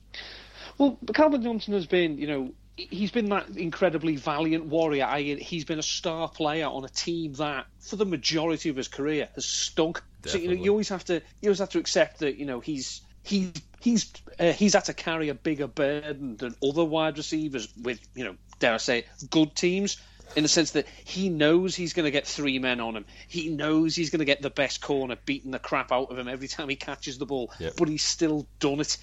Well, 0.78 0.98
Calvin 1.12 1.42
Johnson 1.42 1.74
has 1.74 1.86
been, 1.86 2.18
you 2.18 2.26
know, 2.26 2.52
he's 2.76 3.10
been 3.10 3.28
that 3.30 3.48
incredibly 3.56 4.16
valiant 4.16 4.66
warrior. 4.66 5.04
I, 5.04 5.22
he's 5.22 5.64
been 5.64 5.78
a 5.78 5.82
star 5.82 6.28
player 6.28 6.66
on 6.66 6.84
a 6.84 6.88
team 6.88 7.34
that, 7.34 7.66
for 7.80 7.96
the 7.96 8.06
majority 8.06 8.68
of 8.70 8.76
his 8.76 8.88
career, 8.88 9.28
has 9.34 9.44
stunk. 9.44 10.02
So 10.24 10.38
you 10.38 10.48
know, 10.48 10.62
you 10.62 10.70
always 10.70 10.88
have 10.88 11.04
to, 11.06 11.14
you 11.40 11.48
always 11.48 11.58
have 11.58 11.70
to 11.70 11.78
accept 11.78 12.20
that, 12.20 12.36
you 12.36 12.46
know, 12.46 12.60
he's 12.60 13.02
he 13.24 13.52
he's 13.80 14.12
uh, 14.38 14.52
he's 14.52 14.74
had 14.74 14.84
to 14.86 14.94
carry 14.94 15.28
a 15.28 15.34
bigger 15.34 15.66
burden 15.66 16.36
than 16.36 16.54
other 16.62 16.84
wide 16.84 17.16
receivers 17.18 17.68
with, 17.80 18.00
you 18.14 18.24
know, 18.24 18.36
dare 18.58 18.74
I 18.74 18.78
say, 18.78 19.04
good 19.30 19.54
teams. 19.54 20.00
in 20.34 20.44
the 20.44 20.48
sense 20.48 20.70
that 20.72 20.86
he 21.04 21.28
knows 21.28 21.74
he's 21.76 21.92
going 21.92 22.04
to 22.04 22.10
get 22.10 22.26
three 22.26 22.58
men 22.58 22.80
on 22.80 22.96
him. 22.96 23.04
He 23.28 23.50
knows 23.50 23.94
he's 23.94 24.08
going 24.10 24.20
to 24.20 24.24
get 24.24 24.40
the 24.40 24.48
best 24.50 24.80
corner 24.80 25.16
beating 25.26 25.50
the 25.50 25.58
crap 25.58 25.92
out 25.92 26.10
of 26.10 26.18
him 26.18 26.26
every 26.28 26.48
time 26.48 26.68
he 26.70 26.76
catches 26.76 27.18
the 27.18 27.26
ball, 27.26 27.52
Yep. 27.58 27.74
but 27.76 27.88
he's 27.88 28.02
still 28.04 28.46
done 28.58 28.80
it. 28.80 28.96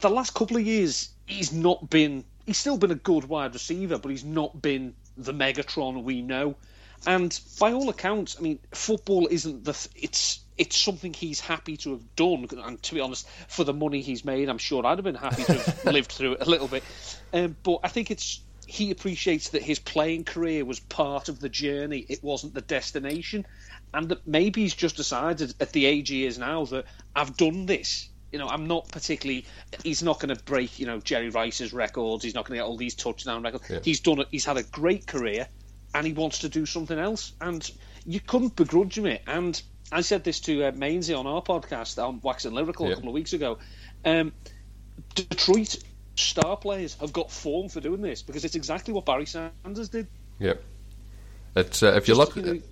The 0.00 0.10
last 0.10 0.34
couple 0.34 0.56
of 0.56 0.66
years, 0.66 1.10
he's 1.26 1.52
not 1.52 1.88
been. 1.88 2.24
He's 2.46 2.56
still 2.56 2.78
been 2.78 2.92
a 2.92 2.96
good 2.96 3.24
wide 3.24 3.54
receiver, 3.54 3.98
but 3.98 4.10
he's 4.10 4.24
not 4.24 4.62
been 4.62 4.94
the 5.16 5.34
Megatron 5.34 6.04
we 6.04 6.22
know. 6.22 6.56
And 7.06 7.38
by 7.60 7.72
all 7.72 7.88
accounts, 7.88 8.36
I 8.38 8.42
mean, 8.42 8.58
football 8.72 9.28
isn't 9.30 9.64
the. 9.64 9.72
Th- 9.72 10.04
it's 10.04 10.40
it's 10.56 10.76
something 10.76 11.12
he's 11.12 11.40
happy 11.40 11.76
to 11.78 11.90
have 11.90 12.16
done. 12.16 12.46
And 12.50 12.82
to 12.84 12.94
be 12.94 13.00
honest, 13.00 13.28
for 13.48 13.64
the 13.64 13.74
money 13.74 14.00
he's 14.00 14.24
made, 14.24 14.48
I'm 14.48 14.58
sure 14.58 14.86
I'd 14.86 14.98
have 14.98 15.04
been 15.04 15.14
happy 15.14 15.44
to 15.44 15.54
have 15.54 15.84
lived 15.92 16.12
through 16.12 16.34
it 16.34 16.46
a 16.46 16.50
little 16.50 16.68
bit. 16.68 16.82
Um, 17.32 17.56
but 17.62 17.80
I 17.84 17.88
think 17.88 18.10
it's 18.10 18.40
he 18.66 18.90
appreciates 18.90 19.50
that 19.50 19.62
his 19.62 19.78
playing 19.78 20.24
career 20.24 20.64
was 20.64 20.80
part 20.80 21.28
of 21.28 21.38
the 21.38 21.48
journey. 21.48 22.04
It 22.08 22.22
wasn't 22.22 22.54
the 22.54 22.62
destination, 22.62 23.46
and 23.94 24.08
that 24.08 24.26
maybe 24.26 24.62
he's 24.62 24.74
just 24.74 24.96
decided 24.96 25.54
at 25.60 25.72
the 25.72 25.86
age 25.86 26.08
he 26.08 26.26
is 26.26 26.38
now 26.38 26.64
that 26.66 26.86
I've 27.14 27.36
done 27.36 27.66
this. 27.66 28.08
You 28.32 28.38
know, 28.38 28.48
I'm 28.48 28.66
not 28.66 28.88
particularly. 28.90 29.46
He's 29.84 30.02
not 30.02 30.20
going 30.20 30.34
to 30.34 30.42
break, 30.44 30.78
you 30.78 30.86
know, 30.86 30.98
Jerry 31.00 31.30
Rice's 31.30 31.72
records. 31.72 32.24
He's 32.24 32.34
not 32.34 32.44
going 32.44 32.58
to 32.58 32.62
get 32.64 32.68
all 32.68 32.76
these 32.76 32.94
touchdown 32.94 33.42
records. 33.42 33.64
Yeah. 33.70 33.78
He's 33.82 34.00
done 34.00 34.20
it. 34.20 34.28
He's 34.30 34.44
had 34.44 34.56
a 34.56 34.62
great 34.64 35.06
career, 35.06 35.46
and 35.94 36.06
he 36.06 36.12
wants 36.12 36.40
to 36.40 36.48
do 36.48 36.66
something 36.66 36.98
else. 36.98 37.32
And 37.40 37.68
you 38.04 38.20
couldn't 38.20 38.56
begrudge 38.56 38.98
him 38.98 39.06
it. 39.06 39.22
And 39.26 39.60
I 39.92 40.00
said 40.00 40.24
this 40.24 40.40
to 40.40 40.64
uh, 40.64 40.72
Mainsy 40.72 41.14
on 41.14 41.26
our 41.26 41.40
podcast 41.40 42.02
on 42.04 42.20
Wax 42.22 42.44
and 42.44 42.54
Lyrical 42.54 42.86
Yeah. 42.86 42.92
a 42.92 42.94
couple 42.96 43.10
of 43.10 43.14
weeks 43.14 43.32
ago. 43.32 43.58
Um, 44.04 44.32
Detroit 45.14 45.76
star 46.16 46.56
players 46.56 46.94
have 47.00 47.12
got 47.12 47.30
form 47.30 47.68
for 47.68 47.80
doing 47.80 48.00
this 48.00 48.22
because 48.22 48.44
it's 48.44 48.54
exactly 48.56 48.92
what 48.92 49.04
Barry 49.06 49.26
Sanders 49.26 49.88
did. 49.88 50.08
Yep. 50.40 50.62
It's 51.56 51.82
uh, 51.82 51.88
if 51.94 52.08
you 52.08 52.14
Just, 52.14 52.18
look 52.18 52.36
you 52.36 52.42
know- 52.54 52.62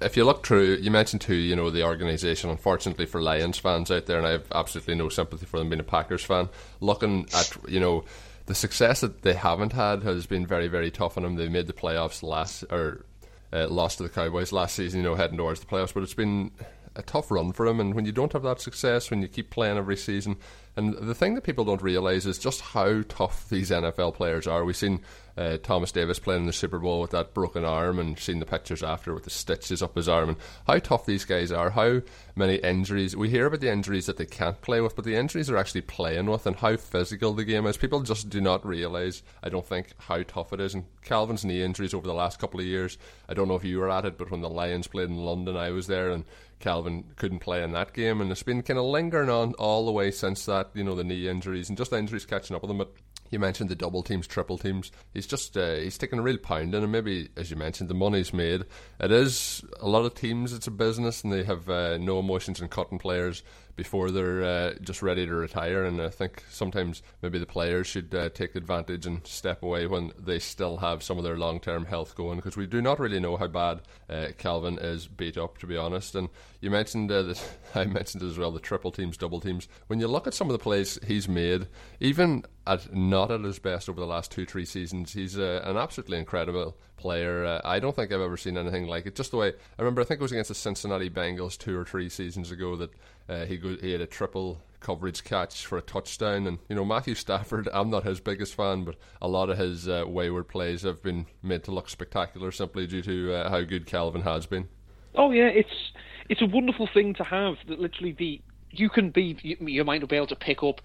if 0.00 0.16
you 0.16 0.24
look 0.24 0.46
through, 0.46 0.76
you 0.76 0.90
mentioned 0.90 1.22
too, 1.22 1.34
you 1.34 1.56
know, 1.56 1.70
the 1.70 1.84
organisation. 1.84 2.50
Unfortunately 2.50 3.06
for 3.06 3.20
Lions 3.20 3.58
fans 3.58 3.90
out 3.90 4.06
there, 4.06 4.18
and 4.18 4.26
I 4.26 4.32
have 4.32 4.46
absolutely 4.52 4.94
no 4.94 5.08
sympathy 5.08 5.46
for 5.46 5.58
them 5.58 5.68
being 5.68 5.80
a 5.80 5.84
Packers 5.84 6.24
fan. 6.24 6.48
Looking 6.80 7.26
at 7.34 7.56
you 7.68 7.80
know 7.80 8.04
the 8.46 8.54
success 8.54 9.00
that 9.00 9.22
they 9.22 9.34
haven't 9.34 9.72
had 9.72 10.02
has 10.02 10.26
been 10.26 10.46
very 10.46 10.68
very 10.68 10.90
tough 10.90 11.16
on 11.16 11.22
them. 11.22 11.36
They 11.36 11.48
made 11.48 11.66
the 11.66 11.72
playoffs 11.72 12.22
last 12.22 12.64
or 12.70 13.04
uh, 13.52 13.68
lost 13.68 13.98
to 13.98 14.04
the 14.04 14.08
Cowboys 14.08 14.52
last 14.52 14.76
season, 14.76 15.00
you 15.00 15.04
know, 15.04 15.14
heading 15.14 15.36
towards 15.36 15.60
the 15.60 15.66
playoffs. 15.66 15.92
But 15.92 16.02
it's 16.02 16.14
been 16.14 16.52
a 16.96 17.02
tough 17.02 17.30
run 17.30 17.52
for 17.52 17.66
him. 17.66 17.80
And 17.80 17.94
when 17.94 18.04
you 18.04 18.12
don't 18.12 18.32
have 18.32 18.42
that 18.42 18.60
success, 18.60 19.10
when 19.10 19.22
you 19.22 19.28
keep 19.28 19.50
playing 19.50 19.78
every 19.78 19.96
season, 19.96 20.36
and 20.74 20.94
the 20.94 21.14
thing 21.14 21.34
that 21.34 21.44
people 21.44 21.66
don't 21.66 21.82
realise 21.82 22.24
is 22.24 22.38
just 22.38 22.60
how 22.62 23.02
tough 23.08 23.48
these 23.50 23.70
NFL 23.70 24.14
players 24.14 24.46
are. 24.46 24.64
We've 24.64 24.74
seen 24.74 25.02
uh, 25.36 25.58
Thomas 25.62 25.92
Davis 25.92 26.18
playing 26.18 26.42
in 26.42 26.46
the 26.46 26.52
Super 26.52 26.78
Bowl 26.78 27.02
with 27.02 27.10
that 27.10 27.34
broken 27.34 27.62
arm, 27.62 27.98
and 27.98 28.18
seen 28.18 28.38
the 28.38 28.46
pictures 28.46 28.82
after 28.82 29.12
with 29.12 29.24
the 29.24 29.30
stitches 29.30 29.82
up 29.82 29.96
his 29.96 30.08
arm, 30.08 30.30
and 30.30 30.38
how 30.66 30.78
tough 30.78 31.04
these 31.04 31.26
guys 31.26 31.52
are. 31.52 31.70
How 31.70 32.00
many 32.34 32.56
injuries 32.56 33.14
we 33.14 33.28
hear 33.28 33.46
about 33.46 33.60
the 33.60 33.70
injuries 33.70 34.06
that 34.06 34.16
they 34.16 34.24
can't 34.24 34.60
play 34.62 34.80
with, 34.80 34.96
but 34.96 35.04
the 35.04 35.14
injuries 35.14 35.48
they're 35.48 35.58
actually 35.58 35.82
playing 35.82 36.26
with, 36.26 36.46
and 36.46 36.56
how 36.56 36.76
physical 36.76 37.34
the 37.34 37.44
game 37.44 37.66
is. 37.66 37.76
People 37.76 38.00
just 38.00 38.30
do 38.30 38.40
not 38.40 38.64
realise. 38.64 39.22
I 39.42 39.50
don't 39.50 39.66
think 39.66 39.88
how 39.98 40.22
tough 40.22 40.54
it 40.54 40.60
is. 40.60 40.72
And 40.72 40.84
Calvin's 41.02 41.44
knee 41.44 41.62
injuries 41.62 41.92
over 41.92 42.06
the 42.06 42.14
last 42.14 42.38
couple 42.38 42.60
of 42.60 42.66
years. 42.66 42.96
I 43.28 43.34
don't 43.34 43.48
know 43.48 43.56
if 43.56 43.64
you 43.64 43.78
were 43.78 43.90
at 43.90 44.06
it, 44.06 44.16
but 44.16 44.30
when 44.30 44.40
the 44.40 44.48
Lions 44.48 44.86
played 44.86 45.10
in 45.10 45.16
London, 45.16 45.54
I 45.54 45.70
was 45.70 45.86
there, 45.86 46.10
and 46.10 46.24
Calvin 46.62 47.04
couldn't 47.16 47.40
play 47.40 47.62
in 47.62 47.72
that 47.72 47.92
game, 47.92 48.20
and 48.20 48.30
it's 48.30 48.42
been 48.42 48.62
kind 48.62 48.78
of 48.78 48.86
lingering 48.86 49.28
on 49.28 49.52
all 49.54 49.84
the 49.84 49.92
way 49.92 50.10
since 50.10 50.46
that. 50.46 50.70
You 50.72 50.84
know, 50.84 50.94
the 50.94 51.04
knee 51.04 51.28
injuries 51.28 51.68
and 51.68 51.76
just 51.76 51.90
the 51.90 51.98
injuries 51.98 52.24
catching 52.24 52.56
up 52.56 52.62
with 52.62 52.70
him. 52.70 52.78
But 52.78 52.92
you 53.30 53.38
mentioned 53.38 53.70
the 53.70 53.74
double 53.74 54.02
teams, 54.02 54.26
triple 54.26 54.58
teams. 54.58 54.92
He's 55.12 55.26
just 55.26 55.56
uh, 55.56 55.74
he's 55.74 55.98
taking 55.98 56.18
a 56.18 56.22
real 56.22 56.38
pound 56.38 56.74
and 56.74 56.92
maybe 56.92 57.30
as 57.36 57.50
you 57.50 57.56
mentioned, 57.56 57.90
the 57.90 57.94
money's 57.94 58.32
made. 58.32 58.64
It 59.00 59.10
is 59.10 59.64
a 59.80 59.88
lot 59.88 60.04
of 60.04 60.14
teams. 60.14 60.52
It's 60.52 60.66
a 60.66 60.70
business, 60.70 61.24
and 61.24 61.32
they 61.32 61.42
have 61.44 61.68
uh, 61.68 61.98
no 61.98 62.18
emotions 62.20 62.60
in 62.60 62.68
cutting 62.68 62.98
players 62.98 63.42
before 63.76 64.10
they're 64.10 64.42
uh, 64.42 64.74
just 64.80 65.02
ready 65.02 65.26
to 65.26 65.34
retire. 65.34 65.84
And 65.84 66.00
I 66.00 66.08
think 66.08 66.44
sometimes 66.50 67.02
maybe 67.22 67.38
the 67.38 67.46
players 67.46 67.86
should 67.86 68.14
uh, 68.14 68.28
take 68.30 68.54
advantage 68.54 69.06
and 69.06 69.26
step 69.26 69.62
away 69.62 69.86
when 69.86 70.12
they 70.18 70.38
still 70.38 70.78
have 70.78 71.02
some 71.02 71.18
of 71.18 71.24
their 71.24 71.36
long 71.36 71.60
term 71.60 71.86
health 71.86 72.14
going, 72.14 72.36
because 72.36 72.56
we 72.56 72.66
do 72.66 72.82
not 72.82 72.98
really 72.98 73.20
know 73.20 73.36
how 73.36 73.46
bad 73.46 73.80
uh, 74.08 74.28
Calvin 74.38 74.78
is 74.78 75.08
beat 75.08 75.36
up, 75.36 75.58
to 75.58 75.66
be 75.66 75.76
honest. 75.76 76.14
And 76.14 76.28
you 76.60 76.70
mentioned 76.70 77.10
uh, 77.10 77.22
that 77.22 77.42
I 77.74 77.84
mentioned 77.84 78.22
as 78.22 78.38
well 78.38 78.50
the 78.50 78.60
triple 78.60 78.92
teams, 78.92 79.16
double 79.16 79.40
teams. 79.40 79.68
When 79.86 80.00
you 80.00 80.08
look 80.08 80.26
at 80.26 80.34
some 80.34 80.48
of 80.48 80.52
the 80.52 80.62
plays 80.62 80.98
he's 81.06 81.28
made, 81.28 81.68
even 82.00 82.44
at 82.66 82.94
not 82.94 83.30
at 83.30 83.40
his 83.40 83.58
best 83.58 83.88
over 83.88 84.00
the 84.00 84.06
last 84.06 84.30
two, 84.30 84.46
three 84.46 84.64
seasons, 84.64 85.12
he's 85.12 85.38
uh, 85.38 85.62
an 85.64 85.76
absolutely 85.76 86.18
incredible 86.18 86.76
player. 86.96 87.44
Uh, 87.44 87.60
I 87.64 87.80
don't 87.80 87.94
think 87.94 88.12
I've 88.12 88.20
ever 88.20 88.36
seen 88.36 88.56
anything 88.56 88.86
like 88.86 89.06
it. 89.06 89.16
Just 89.16 89.32
the 89.32 89.36
way 89.36 89.48
I 89.48 89.82
remember, 89.82 90.00
I 90.00 90.04
think 90.04 90.20
it 90.20 90.22
was 90.22 90.32
against 90.32 90.48
the 90.48 90.54
Cincinnati 90.54 91.10
Bengals 91.10 91.58
two 91.58 91.76
or 91.76 91.84
three 91.84 92.08
seasons 92.08 92.50
ago 92.50 92.76
that 92.76 92.90
uh, 93.32 93.46
he 93.46 93.56
go, 93.56 93.76
he 93.80 93.92
had 93.92 94.00
a 94.00 94.06
triple 94.06 94.60
coverage 94.80 95.24
catch 95.24 95.64
for 95.64 95.78
a 95.78 95.82
touchdown. 95.82 96.46
And 96.46 96.58
you 96.68 96.76
know 96.76 96.84
Matthew 96.84 97.14
Stafford, 97.14 97.68
I'm 97.72 97.90
not 97.90 98.04
his 98.04 98.20
biggest 98.20 98.54
fan, 98.54 98.84
but 98.84 98.96
a 99.20 99.28
lot 99.28 99.48
of 99.48 99.58
his 99.58 99.88
uh, 99.88 100.04
wayward 100.06 100.48
plays 100.48 100.82
have 100.82 101.02
been 101.02 101.26
made 101.42 101.64
to 101.64 101.70
look 101.70 101.88
spectacular 101.88 102.52
simply 102.52 102.86
due 102.86 103.02
to 103.02 103.34
uh, 103.34 103.50
how 103.50 103.62
good 103.62 103.86
Calvin 103.86 104.22
has 104.22 104.46
been. 104.46 104.68
Oh 105.14 105.30
yeah, 105.30 105.48
it's 105.48 105.92
it's 106.28 106.42
a 106.42 106.46
wonderful 106.46 106.88
thing 106.92 107.14
to 107.14 107.24
have 107.24 107.56
that 107.68 107.78
literally 107.78 108.12
the 108.12 108.40
you 108.70 108.88
can 108.88 109.10
be 109.10 109.38
you, 109.42 109.56
you 109.60 109.84
might 109.84 110.00
not 110.00 110.10
be 110.10 110.16
able 110.16 110.26
to 110.28 110.36
pick 110.36 110.62
up 110.62 110.80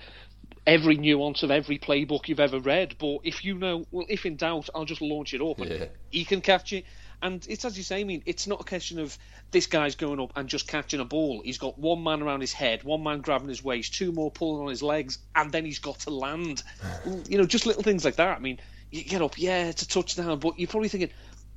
every 0.66 0.98
nuance 0.98 1.44
of 1.44 1.52
every 1.52 1.80
playbook 1.80 2.28
you've 2.28 2.42
ever 2.42 2.60
read, 2.60 2.96
but 3.00 3.20
if 3.24 3.44
you 3.46 3.58
know, 3.58 3.86
well, 3.92 4.06
if 4.10 4.26
in 4.26 4.36
doubt, 4.36 4.70
I'll 4.76 4.84
just 4.86 5.02
launch 5.02 5.34
it 5.34 5.42
up 5.42 5.60
and 5.60 5.72
Yeah. 5.72 5.86
he 6.10 6.26
can 6.26 6.42
catch 6.42 6.74
it. 6.74 6.86
And 7.22 7.46
it's 7.50 7.66
as 7.66 7.78
you 7.78 7.84
say, 7.84 8.02
I 8.02 8.04
mean, 8.04 8.22
it's 8.26 8.46
not 8.48 8.62
a 8.62 8.64
question 8.64 9.00
of 9.00 9.18
this 9.52 9.66
guy's 9.66 9.96
going 9.96 10.20
up 10.20 10.34
and 10.36 10.48
just 10.48 10.68
catching 10.68 11.00
a 11.00 11.06
ball. 11.06 11.42
He's 11.44 11.58
got 11.58 11.78
one 11.78 12.04
man 12.04 12.22
around 12.22 12.42
his 12.42 12.54
head, 12.54 12.84
one 12.84 13.04
man 13.04 13.22
grabbing 13.22 13.50
his 13.50 13.64
waist, 13.64 13.96
two 13.96 14.12
more 14.12 14.30
pulling 14.30 14.62
on 14.62 14.70
his 14.70 14.84
legs, 14.84 15.18
and 15.36 15.52
then 15.52 15.66
he's 15.66 15.80
got 15.80 16.00
to 16.02 16.12
land. 16.12 16.64
you 17.28 17.38
know, 17.38 17.46
just 17.46 17.66
little 17.66 17.84
things 17.84 18.06
like 18.06 18.18
that. 18.18 18.38
I 18.38 18.40
mean, 18.40 18.60
you 18.92 19.04
get 19.04 19.22
up, 19.22 19.38
yeah, 19.38 19.68
it's 19.68 19.82
a 19.82 19.88
touchdown, 19.88 20.40
but 20.40 20.60
you're 20.60 20.68
probably 20.68 20.90
thinking, 20.90 21.10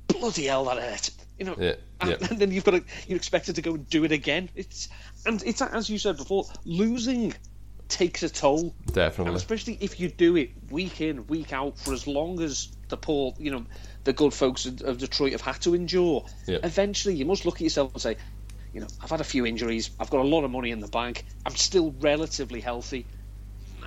bloody 0.07 0.45
hell, 0.45 0.65
that 0.65 0.77
hurt. 0.77 1.09
You 1.37 1.45
know, 1.45 1.55
Yeah, 1.57 1.75
and, 1.99 2.09
yeah. 2.11 2.27
and 2.29 2.39
then 2.39 2.51
you've 2.51 2.63
got 2.63 2.71
to 2.71 2.83
you're 3.07 3.17
expected 3.17 3.55
to 3.55 3.61
go 3.61 3.73
and 3.75 3.89
do 3.89 4.03
it 4.03 4.11
again. 4.11 4.49
It's 4.55 4.89
and 5.25 5.41
it's 5.43 5.61
as 5.61 5.89
you 5.89 5.97
said 5.97 6.17
before, 6.17 6.45
losing 6.65 7.33
takes 7.87 8.23
a 8.23 8.29
toll, 8.29 8.73
and 8.85 8.93
Definitely. 8.93 9.35
especially 9.35 9.77
if 9.81 9.99
you 9.99 10.09
do 10.09 10.35
it 10.37 10.51
week 10.69 11.01
in 11.01 11.27
week 11.27 11.51
out 11.51 11.77
for 11.77 11.93
as 11.93 12.07
long 12.07 12.41
as 12.41 12.69
the 12.91 12.97
poor, 12.97 13.33
you 13.39 13.49
know, 13.49 13.65
the 14.03 14.13
good 14.13 14.33
folks 14.33 14.65
of 14.67 14.81
of 14.83 14.99
Detroit 14.99 15.31
have 15.31 15.41
had 15.41 15.59
to 15.61 15.73
endure. 15.73 16.25
Yeah. 16.47 16.59
Eventually, 16.63 17.15
you 17.15 17.25
must 17.25 17.45
look 17.45 17.55
at 17.55 17.61
yourself 17.61 17.93
and 17.93 18.01
say, 18.01 18.17
you 18.73 18.81
know, 18.81 18.87
I've 19.01 19.09
had 19.09 19.19
a 19.21 19.25
few 19.25 19.45
injuries, 19.45 19.89
I've 19.99 20.09
got 20.11 20.21
a 20.21 20.27
lot 20.27 20.43
of 20.43 20.51
money 20.51 20.69
in 20.71 20.79
the 20.79 20.87
bank, 20.87 21.25
I'm 21.45 21.55
still 21.55 21.93
relatively 21.99 22.61
healthy, 22.61 23.05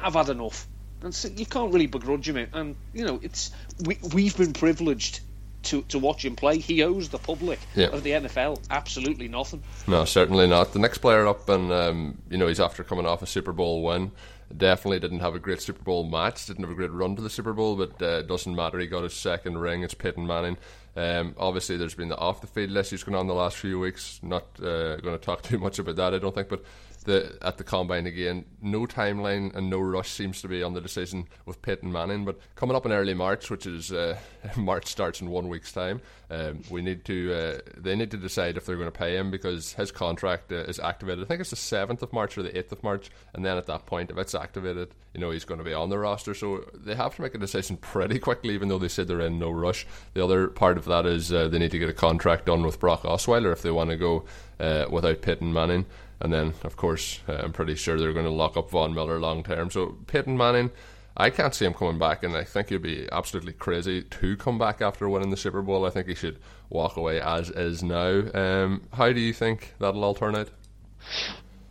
I've 0.02 0.14
had 0.14 0.28
enough. 0.28 0.66
And 1.02 1.14
so 1.14 1.28
you 1.28 1.46
can't 1.46 1.72
really 1.72 1.86
begrudge 1.86 2.28
him 2.28 2.36
it. 2.36 2.48
And 2.52 2.76
you 2.92 3.04
know, 3.04 3.20
it's 3.22 3.50
we 3.84 3.98
we've 4.12 4.36
been 4.36 4.52
privileged 4.52 5.20
to, 5.64 5.82
to 5.82 5.98
watch 5.98 6.24
him 6.24 6.36
play. 6.36 6.58
He 6.58 6.82
owes 6.82 7.08
the 7.08 7.18
public 7.18 7.58
Yeah. 7.74 7.86
of 7.86 8.02
the 8.02 8.10
NFL 8.10 8.60
absolutely 8.70 9.28
nothing. 9.28 9.62
No, 9.86 10.04
certainly 10.04 10.46
not. 10.46 10.72
The 10.72 10.78
next 10.78 10.98
player 10.98 11.26
up, 11.26 11.48
and 11.48 11.72
um, 11.72 12.18
you 12.30 12.36
know, 12.38 12.46
he's 12.48 12.60
after 12.60 12.84
coming 12.84 13.06
off 13.06 13.22
a 13.22 13.26
Super 13.26 13.52
Bowl 13.52 13.82
win. 13.82 14.10
Definitely 14.56 15.00
didn't 15.00 15.20
have 15.20 15.34
a 15.34 15.38
great 15.38 15.60
Super 15.60 15.82
Bowl 15.82 16.04
match. 16.04 16.46
Didn't 16.46 16.62
have 16.62 16.70
a 16.70 16.74
great 16.74 16.92
run 16.92 17.16
to 17.16 17.22
the 17.22 17.30
Super 17.30 17.52
Bowl, 17.52 17.76
but 17.76 18.00
uh, 18.00 18.18
it 18.18 18.28
doesn't 18.28 18.54
matter. 18.54 18.78
He 18.78 18.86
got 18.86 19.02
his 19.02 19.14
second 19.14 19.58
ring. 19.58 19.82
It's 19.82 19.94
Peyton 19.94 20.26
Manning. 20.26 20.58
Um, 20.96 21.34
obviously, 21.38 21.76
there's 21.76 21.94
been 21.94 22.08
the 22.08 22.16
off 22.16 22.40
the 22.40 22.46
field 22.46 22.76
issues 22.76 23.02
going 23.02 23.16
on 23.16 23.26
the 23.26 23.34
last 23.34 23.56
few 23.56 23.80
weeks. 23.80 24.20
Not 24.22 24.44
uh, 24.60 24.96
going 24.96 25.18
to 25.18 25.18
talk 25.18 25.42
too 25.44 25.58
much 25.58 25.78
about 25.78 25.96
that, 25.96 26.14
I 26.14 26.18
don't 26.18 26.34
think. 26.34 26.48
But 26.48 26.62
the 27.04 27.36
at 27.42 27.58
the 27.58 27.64
combine 27.64 28.06
again, 28.06 28.44
no 28.60 28.86
timeline 28.86 29.54
and 29.54 29.70
no 29.70 29.78
rush 29.78 30.10
seems 30.10 30.40
to 30.42 30.48
be 30.48 30.62
on 30.62 30.74
the 30.74 30.80
decision 30.80 31.26
with 31.46 31.62
Peyton 31.62 31.92
Manning. 31.92 32.24
But 32.24 32.40
coming 32.56 32.74
up 32.74 32.86
in 32.86 32.92
early 32.92 33.14
March, 33.14 33.50
which 33.50 33.66
is 33.66 33.92
uh, 33.92 34.18
March 34.56 34.86
starts 34.86 35.20
in 35.20 35.30
one 35.30 35.48
week's 35.48 35.72
time, 35.72 36.00
um, 36.30 36.62
we 36.70 36.82
need 36.82 37.04
to 37.04 37.34
uh, 37.34 37.58
they 37.76 37.94
need 37.94 38.10
to 38.10 38.16
decide 38.16 38.56
if 38.56 38.66
they're 38.66 38.76
going 38.76 38.90
to 38.90 38.98
pay 38.98 39.16
him 39.16 39.30
because 39.30 39.74
his 39.74 39.92
contract 39.92 40.50
uh, 40.50 40.56
is 40.56 40.78
activated. 40.78 41.24
I 41.24 41.26
think 41.26 41.40
it's 41.40 41.50
the 41.50 41.56
seventh 41.56 42.02
of 42.02 42.12
March 42.12 42.36
or 42.36 42.42
the 42.42 42.56
eighth 42.56 42.72
of 42.72 42.82
March, 42.82 43.10
and 43.34 43.44
then 43.44 43.56
at 43.56 43.66
that 43.66 43.86
point, 43.86 44.10
if 44.10 44.18
it's 44.18 44.34
activated, 44.34 44.94
you 45.12 45.20
know 45.20 45.30
he's 45.30 45.44
going 45.44 45.58
to 45.58 45.64
be 45.64 45.74
on 45.74 45.90
the 45.90 45.98
roster. 45.98 46.34
So 46.34 46.64
they 46.74 46.94
have 46.94 47.14
to 47.16 47.22
make 47.22 47.34
a 47.34 47.38
decision 47.38 47.76
pretty 47.76 48.18
quickly, 48.18 48.54
even 48.54 48.68
though 48.68 48.78
they 48.78 48.88
said 48.88 49.08
they're 49.08 49.20
in 49.20 49.38
no 49.38 49.50
rush. 49.50 49.86
The 50.14 50.24
other 50.24 50.48
part 50.48 50.78
of 50.78 50.86
that 50.86 51.06
is 51.06 51.32
uh, 51.32 51.48
they 51.48 51.58
need 51.58 51.70
to 51.72 51.78
get 51.78 51.90
a 51.90 51.94
contract 51.94 52.46
done 52.46 52.62
with 52.62 52.80
Brock 52.80 53.02
Osweiler 53.02 53.52
if 53.52 53.62
they 53.62 53.70
want 53.70 53.90
to 53.90 53.96
go 53.96 54.24
uh, 54.58 54.86
without 54.90 55.22
Peyton 55.22 55.52
Manning. 55.52 55.86
And 56.24 56.32
then, 56.32 56.54
of 56.62 56.74
course, 56.76 57.20
uh, 57.28 57.34
I'm 57.34 57.52
pretty 57.52 57.74
sure 57.74 57.98
they're 57.98 58.14
going 58.14 58.24
to 58.24 58.30
lock 58.32 58.56
up 58.56 58.70
Von 58.70 58.94
Miller 58.94 59.20
long 59.20 59.42
term. 59.44 59.70
So 59.70 59.98
Peyton 60.06 60.38
Manning, 60.38 60.70
I 61.18 61.28
can't 61.28 61.54
see 61.54 61.66
him 61.66 61.74
coming 61.74 61.98
back, 61.98 62.22
and 62.22 62.34
I 62.34 62.44
think 62.44 62.70
he'd 62.70 62.80
be 62.80 63.06
absolutely 63.12 63.52
crazy 63.52 64.04
to 64.04 64.34
come 64.38 64.56
back 64.56 64.80
after 64.80 65.06
winning 65.06 65.28
the 65.28 65.36
Super 65.36 65.60
Bowl. 65.60 65.84
I 65.84 65.90
think 65.90 66.08
he 66.08 66.14
should 66.14 66.38
walk 66.70 66.96
away 66.96 67.20
as 67.20 67.50
is 67.50 67.82
now. 67.82 68.22
Um, 68.32 68.84
how 68.94 69.12
do 69.12 69.20
you 69.20 69.34
think 69.34 69.74
that'll 69.78 70.02
all 70.02 70.14
turn 70.14 70.34
out? 70.34 70.48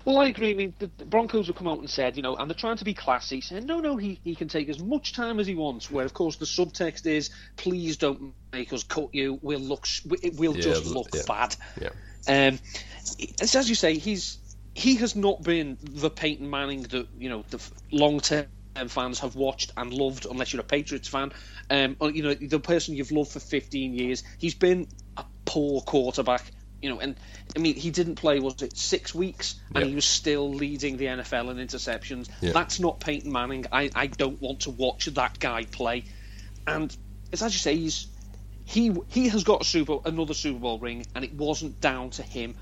Well, 0.05 0.19
I 0.19 0.27
agree. 0.27 0.51
I 0.51 0.53
mean, 0.53 0.73
the, 0.77 0.87
Broncos 1.05 1.47
have 1.47 1.55
come 1.55 1.67
out 1.67 1.79
and 1.79 1.89
said, 1.89 2.15
you 2.15 2.21
know, 2.21 2.35
and 2.35 2.47
they're 2.47 2.55
trying 2.55 2.77
to 2.77 2.85
be 2.85 2.93
classy, 2.93 3.41
saying, 3.41 3.65
no, 3.65 3.79
no, 3.79 3.97
he, 3.97 4.19
he 4.23 4.35
can 4.35 4.49
take 4.49 4.69
as 4.69 4.79
much 4.79 5.13
time 5.13 5.39
as 5.39 5.47
he 5.47 5.55
wants. 5.55 5.89
Where, 5.89 6.05
of 6.05 6.13
course, 6.13 6.35
the 6.35 6.45
subtext 6.45 7.07
is, 7.07 7.31
please 7.55 7.97
don't 7.97 8.33
make 8.51 8.71
us 8.71 8.83
cut 8.83 9.15
you. 9.15 9.39
We'll 9.41 9.59
look, 9.59 9.87
we'll 10.35 10.55
Yeah, 10.55 10.61
just 10.61 10.85
look 10.85 11.07
yeah. 11.11 11.21
bad. 11.27 11.55
Yeah. 11.81 11.89
Um, 12.27 12.59
as 13.41 13.69
you 13.69 13.75
say, 13.75 13.97
he's 13.97 14.37
he 14.73 14.95
has 14.95 15.15
not 15.15 15.43
been 15.43 15.77
the 15.81 16.09
Peyton 16.09 16.49
Manning 16.49 16.83
that 16.83 17.07
you 17.17 17.29
know 17.29 17.43
the 17.49 17.59
long 17.91 18.19
term 18.19 18.47
fans 18.87 19.19
have 19.19 19.35
watched 19.35 19.71
and 19.77 19.93
loved, 19.93 20.25
unless 20.25 20.51
you're 20.53 20.61
a 20.61 20.65
Patriots 20.65 21.07
fan. 21.07 21.31
Um, 21.69 21.95
you 22.13 22.23
know 22.23 22.33
the 22.33 22.59
person 22.59 22.95
you've 22.95 23.11
loved 23.11 23.31
for 23.31 23.39
15 23.39 23.93
years. 23.93 24.23
He's 24.37 24.55
been 24.55 24.87
a 25.17 25.25
poor 25.45 25.81
quarterback. 25.81 26.43
You 26.81 26.89
know, 26.89 26.99
and 26.99 27.15
I 27.55 27.59
mean, 27.59 27.75
he 27.75 27.91
didn't 27.91 28.15
play 28.15 28.41
was 28.41 28.61
it 28.61 28.75
six 28.75 29.15
weeks, 29.15 29.55
and 29.73 29.85
Yeah. 29.85 29.89
he 29.89 29.95
was 29.95 30.03
still 30.03 30.53
leading 30.53 30.97
the 30.97 31.05
NFL 31.05 31.49
in 31.51 31.65
interceptions. 31.65 32.27
Yeah. 32.41 32.51
That's 32.51 32.77
not 32.81 32.99
Peyton 32.99 33.31
Manning. 33.31 33.65
I, 33.71 33.89
I 33.95 34.07
don't 34.07 34.41
want 34.41 34.61
to 34.61 34.69
watch 34.69 35.05
that 35.05 35.39
guy 35.39 35.63
play. 35.63 36.03
And 36.67 36.93
it's 37.31 37.41
as 37.41 37.53
you 37.53 37.59
say, 37.59 37.77
he's 37.77 38.07
he 38.65 38.93
he 39.07 39.29
has 39.29 39.45
got 39.45 39.61
a 39.61 39.63
super 39.63 39.99
another 40.03 40.33
Super 40.33 40.59
Bowl 40.59 40.77
ring, 40.79 41.05
and 41.15 41.23
it 41.23 41.33
wasn't 41.33 41.79
down 41.79 42.09
to 42.11 42.23
him. 42.23 42.55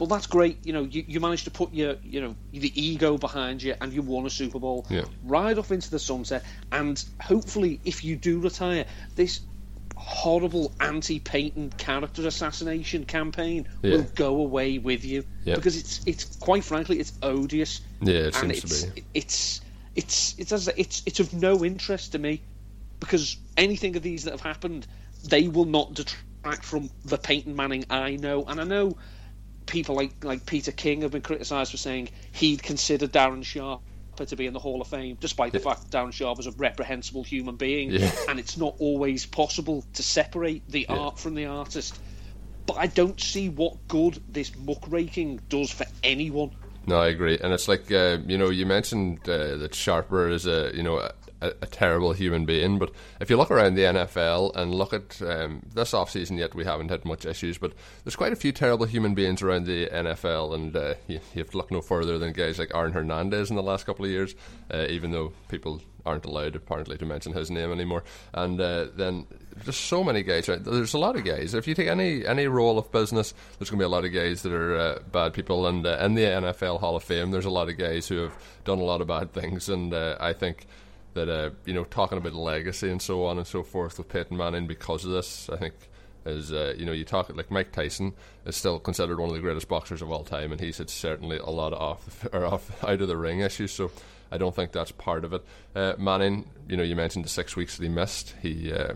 But 0.00 0.08
that's 0.08 0.26
great. 0.26 0.64
You 0.64 0.72
know, 0.72 0.84
you, 0.84 1.04
you 1.06 1.20
managed 1.20 1.44
to 1.44 1.50
put 1.50 1.74
your 1.74 1.96
you 2.02 2.22
know 2.22 2.34
the 2.52 2.72
ego 2.74 3.18
behind 3.18 3.62
you, 3.62 3.74
and 3.78 3.92
you 3.92 4.00
won 4.00 4.24
a 4.24 4.30
Super 4.30 4.58
Bowl. 4.58 4.86
Yeah. 4.88 5.04
Ride 5.22 5.58
off 5.58 5.70
into 5.72 5.90
the 5.90 5.98
sunset, 5.98 6.42
and 6.72 7.04
hopefully, 7.20 7.80
if 7.84 8.02
you 8.02 8.16
do 8.16 8.40
retire, 8.40 8.86
this 9.14 9.40
horrible 9.96 10.72
anti-Peyton 10.80 11.74
character 11.76 12.26
assassination 12.26 13.04
campaign 13.04 13.68
Yeah. 13.82 13.96
will 13.96 14.02
go 14.14 14.38
away 14.38 14.78
with 14.78 15.04
you 15.04 15.24
Yeah. 15.44 15.56
because 15.56 15.76
it's 15.76 16.00
it's 16.06 16.24
quite 16.36 16.64
frankly 16.64 16.98
it's 16.98 17.12
odious. 17.22 17.82
Yeah, 18.00 18.14
it 18.14 18.42
and 18.42 18.56
seems 18.56 18.60
to 18.60 18.66
it's, 18.66 18.84
be. 18.86 19.04
It's 19.12 19.60
it's 19.96 20.34
it's 20.38 20.52
as 20.52 20.68
it's 20.78 21.02
it's 21.04 21.20
of 21.20 21.34
no 21.34 21.62
interest 21.62 22.12
to 22.12 22.18
me 22.18 22.40
because 23.00 23.36
anything 23.58 23.96
of 23.96 24.02
these 24.02 24.24
that 24.24 24.30
have 24.30 24.40
happened, 24.40 24.86
they 25.24 25.48
will 25.48 25.66
not 25.66 25.92
detract 25.92 26.64
from 26.64 26.88
the 27.04 27.18
Peyton 27.18 27.54
Manning 27.54 27.84
I 27.90 28.16
know, 28.16 28.44
and 28.48 28.58
I 28.58 28.64
know 28.64 28.96
people 29.70 29.94
like 29.94 30.22
like 30.22 30.44
Peter 30.44 30.72
King 30.72 31.02
have 31.02 31.12
been 31.12 31.22
criticised 31.22 31.70
for 31.70 31.76
saying 31.78 32.10
he'd 32.32 32.62
consider 32.62 33.06
Darren 33.06 33.44
Sharp 33.44 33.80
to 34.26 34.36
be 34.36 34.46
in 34.46 34.52
the 34.52 34.58
Hall 34.58 34.82
of 34.82 34.86
Fame, 34.88 35.16
despite 35.18 35.52
the 35.52 35.60
fact 35.60 35.90
Darren 35.90 36.12
Sharp 36.12 36.38
is 36.38 36.46
a 36.46 36.50
reprehensible 36.52 37.22
human 37.24 37.56
being, 37.56 37.90
Yeah. 37.90 38.10
and 38.28 38.38
it's 38.38 38.58
not 38.58 38.74
always 38.78 39.24
possible 39.24 39.82
to 39.94 40.02
separate 40.02 40.62
the 40.68 40.86
art 40.88 41.18
from 41.18 41.34
the 41.34 41.46
artist. 41.46 41.98
But 42.66 42.76
I 42.76 42.86
don't 42.86 43.18
see 43.18 43.48
what 43.48 43.88
good 43.88 44.22
this 44.28 44.50
muckraking 44.56 45.40
does 45.48 45.70
for 45.70 45.86
anyone. 46.04 46.50
No, 46.86 46.98
I 47.00 47.08
agree, 47.08 47.38
and 47.42 47.52
it's 47.52 47.66
like 47.68 47.90
uh, 47.90 48.18
you 48.26 48.36
know 48.36 48.50
you 48.50 48.66
mentioned 48.66 49.20
uh, 49.28 49.56
that 49.56 49.74
Sharper 49.74 50.28
is 50.28 50.46
a 50.46 50.70
you 50.74 50.82
know 50.82 51.10
a, 51.40 51.48
a, 51.62 51.66
terrible 51.66 52.12
human 52.12 52.44
being, 52.44 52.78
but 52.78 52.90
if 53.20 53.30
you 53.30 53.36
look 53.36 53.50
around 53.50 53.74
the 53.74 53.82
NFL 53.82 54.54
and 54.54 54.74
look 54.74 54.92
at 54.92 55.20
um, 55.22 55.62
this 55.74 55.92
offseason, 55.92 56.38
yet 56.38 56.54
we 56.54 56.64
haven't 56.64 56.90
had 56.90 57.04
much 57.04 57.26
issues, 57.26 57.58
but 57.58 57.72
there's 58.04 58.16
quite 58.16 58.32
a 58.32 58.36
few 58.36 58.52
terrible 58.52 58.86
human 58.86 59.14
beings 59.14 59.42
around 59.42 59.66
the 59.66 59.86
NFL, 59.86 60.54
and 60.54 60.76
uh, 60.76 60.94
you, 61.06 61.20
you 61.34 61.42
have 61.42 61.50
to 61.50 61.56
look 61.56 61.70
no 61.70 61.80
further 61.80 62.18
than 62.18 62.32
guys 62.32 62.58
like 62.58 62.74
Aaron 62.74 62.92
Hernandez 62.92 63.50
in 63.50 63.56
the 63.56 63.62
last 63.62 63.86
couple 63.86 64.04
of 64.04 64.10
years, 64.10 64.34
uh, 64.72 64.86
even 64.88 65.10
though 65.10 65.32
people 65.48 65.80
aren't 66.06 66.24
allowed 66.24 66.56
apparently 66.56 66.96
to 66.96 67.04
mention 67.04 67.32
his 67.32 67.50
name 67.50 67.72
anymore, 67.72 68.04
and 68.34 68.60
uh, 68.60 68.86
then 68.94 69.26
there's 69.64 69.76
so 69.76 70.02
many 70.02 70.22
guys. 70.22 70.48
Right? 70.48 70.62
There's 70.62 70.94
a 70.94 70.98
lot 70.98 71.16
of 71.16 71.24
guys. 71.24 71.54
If 71.54 71.66
you 71.66 71.74
take 71.74 71.88
any 71.88 72.26
any 72.26 72.46
role 72.46 72.78
of 72.78 72.90
business, 72.90 73.34
there's 73.58 73.70
going 73.70 73.78
to 73.78 73.82
be 73.82 73.86
a 73.86 73.88
lot 73.88 74.04
of 74.04 74.12
guys 74.12 74.42
that 74.42 74.52
are 74.52 74.76
uh, 74.76 74.98
bad 75.12 75.32
people. 75.32 75.66
And 75.66 75.86
uh, 75.86 75.98
in 76.00 76.14
the 76.14 76.22
NFL 76.22 76.80
Hall 76.80 76.96
of 76.96 77.04
Fame, 77.04 77.30
there's 77.30 77.44
a 77.44 77.50
lot 77.50 77.68
of 77.68 77.76
guys 77.76 78.08
who 78.08 78.18
have 78.18 78.36
done 78.64 78.78
a 78.78 78.84
lot 78.84 79.00
of 79.00 79.06
bad 79.06 79.32
things. 79.32 79.68
And 79.68 79.92
uh, 79.92 80.16
I 80.20 80.32
think 80.32 80.66
that 81.14 81.28
uh, 81.28 81.50
you 81.64 81.74
know, 81.74 81.84
talking 81.84 82.18
about 82.18 82.34
legacy 82.34 82.90
and 82.90 83.00
so 83.00 83.24
on 83.24 83.38
and 83.38 83.46
so 83.46 83.62
forth 83.62 83.98
with 83.98 84.08
Peyton 84.08 84.36
Manning 84.36 84.66
because 84.66 85.04
of 85.04 85.12
this, 85.12 85.48
I 85.50 85.56
think. 85.56 85.74
Is 86.26 86.52
uh, 86.52 86.74
you 86.76 86.84
know 86.84 86.92
you 86.92 87.04
talk 87.06 87.34
like 87.34 87.50
Mike 87.50 87.72
Tyson 87.72 88.12
is 88.44 88.54
still 88.54 88.78
considered 88.78 89.18
one 89.18 89.30
of 89.30 89.34
the 89.34 89.40
greatest 89.40 89.68
boxers 89.68 90.02
of 90.02 90.12
all 90.12 90.22
time, 90.22 90.52
and 90.52 90.60
he's 90.60 90.76
had 90.76 90.90
certainly 90.90 91.38
a 91.38 91.48
lot 91.48 91.72
of 91.72 91.80
off 91.80 92.28
or 92.30 92.44
off 92.44 92.84
out 92.84 93.00
of 93.00 93.08
the 93.08 93.16
ring 93.16 93.40
issues. 93.40 93.72
So 93.72 93.90
I 94.30 94.36
don't 94.36 94.54
think 94.54 94.72
that's 94.72 94.92
part 94.92 95.24
of 95.24 95.32
it. 95.32 95.42
Uh, 95.74 95.94
Manning, 95.96 96.50
you 96.68 96.76
know, 96.76 96.82
you 96.82 96.94
mentioned 96.94 97.24
the 97.24 97.30
six 97.30 97.56
weeks 97.56 97.78
that 97.78 97.82
he 97.82 97.88
missed. 97.88 98.34
He 98.42 98.70
uh, 98.70 98.94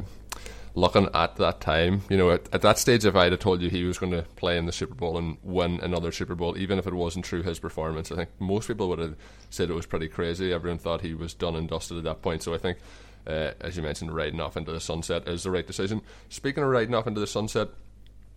looking 0.74 1.08
at 1.14 1.36
that 1.36 1.60
time, 1.60 2.02
you 2.08 2.16
know, 2.16 2.30
at, 2.30 2.48
at 2.52 2.62
that 2.62 2.78
stage, 2.78 3.04
if 3.04 3.14
I'd 3.14 3.32
have 3.32 3.40
told 3.40 3.62
you 3.62 3.70
he 3.70 3.84
was 3.84 3.98
going 3.98 4.12
to 4.12 4.22
play 4.36 4.58
in 4.58 4.66
the 4.66 4.72
Super 4.72 4.94
Bowl 4.94 5.16
and 5.16 5.36
win 5.42 5.78
another 5.80 6.10
Super 6.10 6.34
Bowl, 6.34 6.58
even 6.58 6.78
if 6.78 6.86
it 6.86 6.94
wasn't 6.94 7.26
through 7.26 7.42
his 7.42 7.58
performance, 7.58 8.10
I 8.10 8.16
think 8.16 8.30
most 8.40 8.66
people 8.66 8.88
would 8.88 8.98
have 8.98 9.16
said 9.50 9.70
it 9.70 9.74
was 9.74 9.86
pretty 9.86 10.08
crazy. 10.08 10.52
Everyone 10.52 10.78
thought 10.78 11.00
he 11.00 11.14
was 11.14 11.32
done 11.32 11.54
and 11.54 11.68
dusted 11.68 11.98
at 11.98 12.04
that 12.04 12.22
point. 12.22 12.42
So 12.42 12.54
I 12.54 12.58
think, 12.58 12.78
uh, 13.26 13.52
as 13.60 13.76
you 13.76 13.82
mentioned, 13.82 14.14
riding 14.14 14.40
off 14.40 14.56
into 14.56 14.72
the 14.72 14.80
sunset 14.80 15.28
is 15.28 15.44
the 15.44 15.50
right 15.50 15.66
decision. 15.66 16.02
Speaking 16.28 16.64
of 16.64 16.70
riding 16.70 16.94
off 16.94 17.06
into 17.06 17.20
the 17.20 17.26
sunset, 17.26 17.68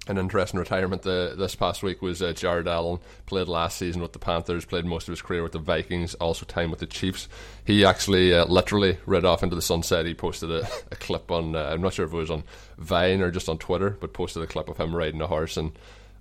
an 0.09 0.17
interesting 0.17 0.59
retirement 0.59 1.01
the, 1.01 1.35
this 1.37 1.55
past 1.55 1.83
week 1.83 2.01
was 2.01 2.21
uh, 2.21 2.33
Jared 2.33 2.67
Allen. 2.67 2.99
Played 3.25 3.47
last 3.47 3.77
season 3.77 4.01
with 4.01 4.13
the 4.13 4.19
Panthers, 4.19 4.65
played 4.65 4.85
most 4.85 5.07
of 5.07 5.11
his 5.11 5.21
career 5.21 5.43
with 5.43 5.51
the 5.51 5.59
Vikings, 5.59 6.15
also 6.15 6.45
time 6.45 6.71
with 6.71 6.79
the 6.79 6.85
Chiefs. 6.85 7.27
He 7.65 7.85
actually 7.85 8.33
uh, 8.33 8.45
literally 8.45 8.97
read 9.05 9.25
off 9.25 9.43
into 9.43 9.55
the 9.55 9.61
sunset. 9.61 10.05
He 10.05 10.13
posted 10.13 10.51
a, 10.51 10.67
a 10.91 10.95
clip 10.95 11.31
on, 11.31 11.55
uh, 11.55 11.69
I'm 11.71 11.81
not 11.81 11.93
sure 11.93 12.05
if 12.05 12.13
it 12.13 12.17
was 12.17 12.31
on 12.31 12.43
Vine 12.77 13.21
or 13.21 13.31
just 13.31 13.49
on 13.49 13.57
Twitter, 13.57 13.91
but 13.99 14.13
posted 14.13 14.43
a 14.43 14.47
clip 14.47 14.69
of 14.69 14.77
him 14.77 14.95
riding 14.95 15.21
a 15.21 15.27
horse. 15.27 15.57
And 15.57 15.71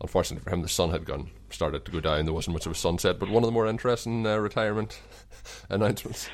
unfortunately 0.01 0.45
for 0.45 0.51
him, 0.51 0.63
the 0.63 0.69
sun 0.69 0.91
had 0.91 1.05
gone 1.05 1.31
started 1.51 1.85
to 1.85 1.93
go 1.93 2.01
down. 2.01 2.25
There 2.25 2.35
wasn't 2.35 2.55
much 2.55 2.67
of 2.67 2.73
a 2.73 2.77
sunset, 2.77 3.19
but 3.19 3.29
one 3.29 3.43
of 3.43 3.47
the 3.47 3.53
more 3.53 3.67
interesting 3.67 4.27
uh, 4.27 4.37
retirement 4.37 5.01
announcements. 5.71 6.29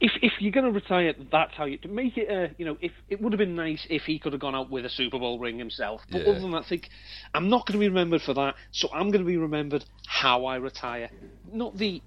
If 0.00 0.12
if 0.22 0.32
you're 0.40 0.52
going 0.52 0.66
to 0.66 0.72
retire, 0.72 1.14
that's 1.30 1.54
how 1.54 1.64
you 1.66 1.76
to 1.78 1.88
make 1.88 2.16
it. 2.16 2.30
Uh, 2.30 2.52
you 2.58 2.64
know, 2.64 2.76
if 2.80 2.92
it 3.08 3.20
would 3.20 3.32
have 3.32 3.38
been 3.38 3.54
nice 3.56 3.86
if 3.90 4.04
he 4.04 4.18
could 4.18 4.32
have 4.32 4.40
gone 4.40 4.54
out 4.54 4.70
with 4.70 4.84
a 4.86 4.88
Super 4.90 5.18
Bowl 5.18 5.38
ring 5.38 5.58
himself. 5.58 6.02
But 6.10 6.22
Yeah. 6.22 6.30
other 6.30 6.40
than 6.40 6.50
that, 6.52 6.58
I 6.64 6.68
think 6.68 6.88
I'm 7.34 7.48
not 7.48 7.66
going 7.66 7.74
to 7.74 7.78
be 7.80 7.88
remembered 7.88 8.22
for 8.22 8.34
that. 8.34 8.54
So 8.72 8.88
I'm 8.92 9.10
going 9.10 9.24
to 9.24 9.28
be 9.28 9.36
remembered 9.36 9.84
how 10.06 10.46
I 10.46 10.56
retire, 10.56 11.10
not 11.52 11.76
the, 11.76 12.02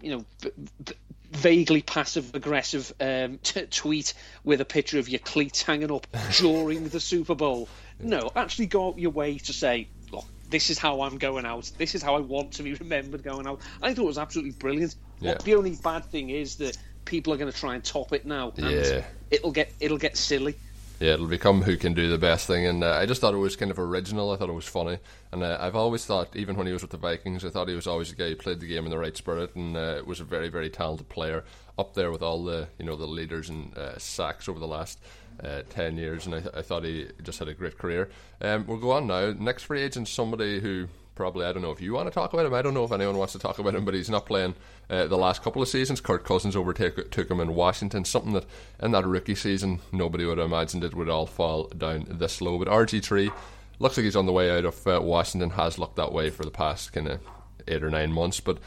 you 0.00 0.10
know, 0.16 0.24
v- 0.40 0.50
v- 0.80 0.94
vaguely 1.32 1.82
passive 1.82 2.34
aggressive 2.34 2.92
um, 3.00 3.38
t- 3.42 3.66
tweet 3.66 4.14
with 4.44 4.60
a 4.60 4.64
picture 4.66 4.98
of 4.98 5.08
your 5.08 5.18
cleats 5.20 5.62
hanging 5.62 5.90
up 5.90 6.06
during 6.38 6.88
the 6.88 7.00
Super 7.00 7.34
Bowl. 7.34 7.68
No, 7.98 8.30
actually 8.36 8.66
go 8.66 8.88
out 8.88 8.98
your 8.98 9.10
way 9.10 9.38
to 9.38 9.52
say, 9.52 9.88
look. 10.10 10.24
This 10.50 10.68
is 10.68 10.78
how 10.78 11.00
I'm 11.00 11.16
going 11.16 11.46
out. 11.46 11.70
This 11.78 11.94
is 11.94 12.02
how 12.02 12.14
I 12.14 12.20
want 12.20 12.52
to 12.54 12.62
be 12.62 12.74
remembered 12.74 13.22
going 13.22 13.46
out. 13.46 13.60
I 13.80 13.94
thought 13.94 14.02
it 14.02 14.06
was 14.06 14.18
absolutely 14.18 14.52
brilliant. 14.52 14.94
Yeah. 15.18 15.36
The 15.42 15.54
only 15.54 15.76
bad 15.82 16.04
thing 16.04 16.28
is 16.28 16.56
that 16.56 16.76
people 17.04 17.32
are 17.32 17.36
going 17.36 17.50
to 17.50 17.56
try 17.58 17.74
and 17.74 17.84
top 17.84 18.12
it 18.12 18.24
now, 18.26 18.52
and 18.56 18.70
Yeah. 18.70 19.04
it'll 19.30 19.52
get 19.52 19.72
it'll 19.80 19.98
get 19.98 20.16
silly. 20.16 20.54
Yeah, 21.00 21.14
it'll 21.14 21.26
become 21.26 21.62
who 21.62 21.76
can 21.76 21.94
do 21.94 22.08
the 22.08 22.18
best 22.18 22.46
thing, 22.46 22.64
and 22.64 22.84
uh, 22.84 22.92
I 22.92 23.06
just 23.06 23.20
thought 23.20 23.34
it 23.34 23.38
was 23.38 23.56
kind 23.56 23.72
of 23.72 23.78
original. 23.80 24.30
I 24.30 24.36
thought 24.36 24.48
it 24.48 24.52
was 24.52 24.68
funny, 24.68 24.98
and 25.32 25.42
uh, 25.42 25.58
I've 25.60 25.74
always 25.74 26.04
thought, 26.04 26.36
even 26.36 26.54
when 26.56 26.68
he 26.68 26.72
was 26.72 26.82
with 26.82 26.92
the 26.92 26.96
Vikings, 26.96 27.44
I 27.44 27.50
thought 27.50 27.68
he 27.68 27.74
was 27.74 27.88
always 27.88 28.12
a 28.12 28.14
guy 28.14 28.28
who 28.28 28.36
played 28.36 28.60
the 28.60 28.68
game 28.68 28.84
in 28.84 28.90
the 28.90 28.98
right 28.98 29.16
spirit, 29.16 29.56
and 29.56 29.76
uh, 29.76 30.00
was 30.06 30.20
a 30.20 30.24
very, 30.24 30.48
very 30.48 30.70
talented 30.70 31.08
player, 31.08 31.42
up 31.76 31.94
there 31.94 32.12
with 32.12 32.22
all 32.22 32.44
the 32.44 32.68
you 32.78 32.84
know 32.84 32.94
the 32.94 33.06
leaders 33.08 33.48
and 33.48 33.76
uh, 33.76 33.98
sacks 33.98 34.48
over 34.48 34.60
the 34.60 34.66
last 34.68 35.00
uh, 35.42 35.62
ten 35.70 35.96
years, 35.96 36.26
and 36.26 36.36
I, 36.36 36.40
th- 36.40 36.54
I 36.54 36.62
thought 36.62 36.84
he 36.84 37.08
just 37.24 37.40
had 37.40 37.48
a 37.48 37.54
great 37.54 37.78
career. 37.78 38.08
Um, 38.40 38.64
we'll 38.68 38.78
go 38.78 38.92
on 38.92 39.08
now. 39.08 39.32
Next 39.36 39.64
free 39.64 39.82
agent, 39.82 40.06
somebody 40.06 40.60
who 40.60 40.86
probably 41.14 41.46
I 41.46 41.52
don't 41.52 41.62
know 41.62 41.70
if 41.70 41.80
you 41.80 41.92
want 41.92 42.08
to 42.08 42.14
talk 42.14 42.32
about 42.32 42.46
him. 42.46 42.54
I 42.54 42.62
don't 42.62 42.74
know 42.74 42.84
if 42.84 42.92
anyone 42.92 43.18
wants 43.18 43.32
to 43.34 43.38
talk 43.38 43.58
about 43.58 43.74
him, 43.74 43.84
but 43.84 43.94
he's 43.94 44.10
not 44.10 44.26
playing 44.26 44.54
uh, 44.90 45.06
the 45.06 45.16
last 45.16 45.42
couple 45.42 45.62
of 45.62 45.68
seasons. 45.68 46.00
Kirk 46.00 46.24
Cousins 46.24 46.56
overtook 46.56 47.10
took 47.10 47.30
him 47.30 47.40
in 47.40 47.54
Washington. 47.54 48.04
Something 48.04 48.32
that 48.32 48.46
in 48.82 48.92
that 48.92 49.06
rookie 49.06 49.34
season 49.34 49.80
nobody 49.92 50.24
would 50.24 50.38
have 50.38 50.46
imagined 50.46 50.84
it 50.84 50.94
would 50.94 51.08
all 51.08 51.26
fall 51.26 51.64
down 51.68 52.06
this 52.08 52.40
low. 52.40 52.58
But 52.58 52.68
RG 52.68 53.04
three 53.04 53.30
looks 53.78 53.96
like 53.96 54.04
he's 54.04 54.16
on 54.16 54.26
the 54.26 54.32
way 54.32 54.50
out 54.50 54.64
of 54.64 54.86
uh, 54.86 55.00
Washington. 55.02 55.50
Has 55.50 55.78
looked 55.78 55.96
that 55.96 56.12
way 56.12 56.30
for 56.30 56.44
the 56.44 56.50
past 56.50 56.92
kind 56.92 57.08
of 57.08 57.20
eight 57.68 57.82
or 57.82 57.90
nine 57.90 58.12
months, 58.12 58.40
but. 58.40 58.58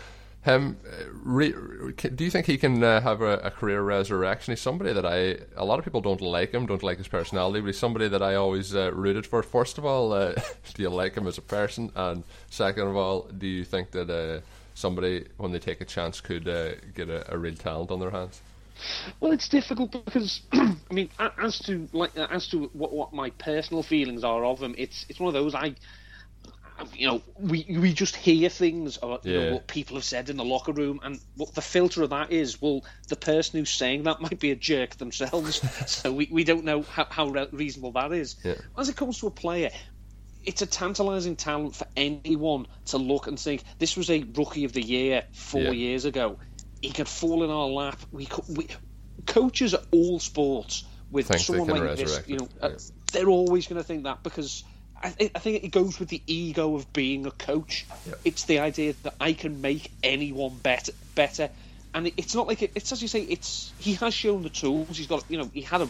Uh, 0.45 0.73
re, 1.23 1.53
re- 1.53 1.93
do 1.93 2.23
you 2.23 2.29
think 2.29 2.45
he 2.45 2.58
can 2.58 2.84
uh, 2.84 3.01
have 3.01 3.21
a, 3.21 3.38
a 3.38 3.51
career 3.51 3.81
resurrection? 3.81 4.51
He's 4.51 4.62
somebody 4.62 4.93
that 4.93 5.05
I, 5.05 5.38
a 5.55 5.65
lot 5.65 5.79
of 5.79 5.86
people 5.86 6.01
don't 6.01 6.21
like 6.21 6.51
him, 6.53 6.65
don't 6.65 6.84
like 6.84 6.97
his 6.97 7.08
personality, 7.08 7.62
but 7.62 7.67
he's 7.67 7.79
somebody 7.79 8.08
that 8.08 8.21
I 8.21 8.36
always 8.36 8.75
uh, 8.75 8.91
rooted 8.93 9.25
for. 9.25 9.41
First 9.41 9.77
of 9.77 9.86
all, 9.86 10.13
uh, 10.13 10.34
do 10.73 10.84
you 10.84 10.89
like 10.89 11.15
him 11.15 11.27
as 11.27 11.38
a 11.38 11.41
person? 11.41 11.91
And 11.95 12.23
second 12.49 12.88
of 12.88 12.95
all, 12.95 13.23
do 13.38 13.47
you 13.47 13.63
think 13.63 13.91
that 13.91 14.10
uh, 14.10 14.41
somebody, 14.75 15.25
when 15.38 15.51
they 15.51 15.60
take 15.60 15.81
a 15.81 15.86
chance, 15.86 16.21
could 16.21 16.47
uh, 16.47 16.75
get 16.93 17.10
a, 17.10 17.34
a 17.34 17.38
real 17.38 17.55
talent 17.55 17.91
on 17.91 17.99
their 17.99 18.12
hands? 18.12 18.41
Well, 19.19 19.31
it's 19.31 19.47
difficult 19.47 19.91
because 20.05 20.41
I 20.53 20.75
mean, 20.91 21.10
as 21.19 21.60
to 21.60 21.88
like 21.93 22.15
as 22.17 22.47
to 22.49 22.69
what, 22.73 22.93
what 22.93 23.13
my 23.13 23.29
personal 23.31 23.84
feelings 23.84 24.23
are 24.23 24.43
of 24.43 24.62
him, 24.62 24.75
it's 24.77 25.05
it's 25.10 25.19
one 25.19 25.27
of 25.27 25.34
those 25.34 25.55
I. 25.55 25.75
You 26.93 27.07
know, 27.07 27.21
we 27.39 27.65
we 27.69 27.93
just 27.93 28.15
hear 28.15 28.49
things 28.49 28.97
about 28.97 29.25
you 29.25 29.33
Yeah. 29.33 29.45
know 29.45 29.53
what 29.53 29.67
people 29.67 29.95
have 29.95 30.03
said 30.03 30.29
in 30.29 30.38
the 30.38 30.43
locker 30.43 30.73
room, 30.73 30.99
and 31.03 31.19
what 31.35 31.53
the 31.55 31.61
filter 31.61 32.03
of 32.03 32.09
that 32.09 32.31
is. 32.31 32.61
Well, 32.61 32.83
the 33.07 33.15
person 33.15 33.59
who's 33.59 33.69
saying 33.69 34.03
that 34.03 34.21
might 34.25 34.39
be 34.39 34.51
a 34.51 34.55
jerk 34.55 34.95
themselves, 34.97 35.61
so 35.89 36.11
we, 36.11 36.27
we 36.31 36.43
don't 36.43 36.65
know 36.65 36.81
how, 36.81 37.07
how 37.09 37.29
reasonable 37.51 37.93
that 37.93 38.11
is. 38.11 38.35
Yeah. 38.43 38.55
As 38.77 38.89
it 38.89 38.95
comes 38.97 39.19
to 39.19 39.27
a 39.27 39.31
player, 39.31 39.71
it's 40.43 40.61
a 40.61 40.65
tantalising 40.65 41.35
talent 41.38 41.75
for 41.75 41.88
anyone 41.95 42.67
to 42.85 42.97
look 42.97 43.27
and 43.27 43.39
think 43.39 43.63
this 43.79 43.95
was 43.97 44.09
a 44.09 44.23
rookie 44.35 44.65
of 44.65 44.73
the 44.73 44.81
year 44.81 45.23
four 45.33 45.61
Yeah. 45.61 45.71
years 45.71 46.05
ago. 46.05 46.38
He 46.81 46.91
could 46.91 47.07
fall 47.07 47.43
in 47.43 47.49
our 47.49 47.67
lap. 47.67 47.99
We, 48.11 48.25
could, 48.25 48.45
we 48.49 48.67
coaches 49.25 49.73
at 49.73 49.83
all 49.91 50.19
sports 50.19 50.83
with 51.09 51.27
someone 51.39 51.69
like 51.69 51.95
this, 51.97 52.21
you 52.27 52.38
know, 52.38 52.49
uh, 52.61 52.71
they're 53.13 53.29
always 53.29 53.67
going 53.67 53.77
to 53.77 53.83
think 53.83 54.03
that 54.03 54.23
because 54.23 54.63
I, 55.06 55.10
thi- 55.10 55.32
I 55.36 55.39
think 55.39 55.63
it 55.63 55.70
goes 55.72 56.00
with 56.00 56.10
the 56.10 56.22
ego 56.28 56.76
of 56.76 56.91
being 56.94 57.26
a 57.26 57.32
coach. 57.32 57.86
It's 58.24 58.46
the 58.46 58.60
idea 58.60 58.96
that 59.04 59.15
I 59.20 59.34
can 59.34 59.62
make 59.62 59.91
anyone 60.04 60.58
better, 60.58 60.91
better, 61.15 61.50
and 61.94 62.08
it, 62.08 62.13
it's 62.18 62.34
not 62.36 62.48
like 62.48 62.62
it, 62.63 62.72
it's 62.76 62.91
as 62.91 63.02
you 63.02 63.08
say. 63.08 63.22
It's 63.22 63.72
he 63.78 63.94
has 63.96 64.13
shown 64.13 64.44
the 64.44 64.50
tools. 64.50 64.98
He's 64.98 65.08
got, 65.08 65.24
you 65.30 65.38
know, 65.38 65.50
he 65.54 65.62
had 65.62 65.82
a 65.82 65.88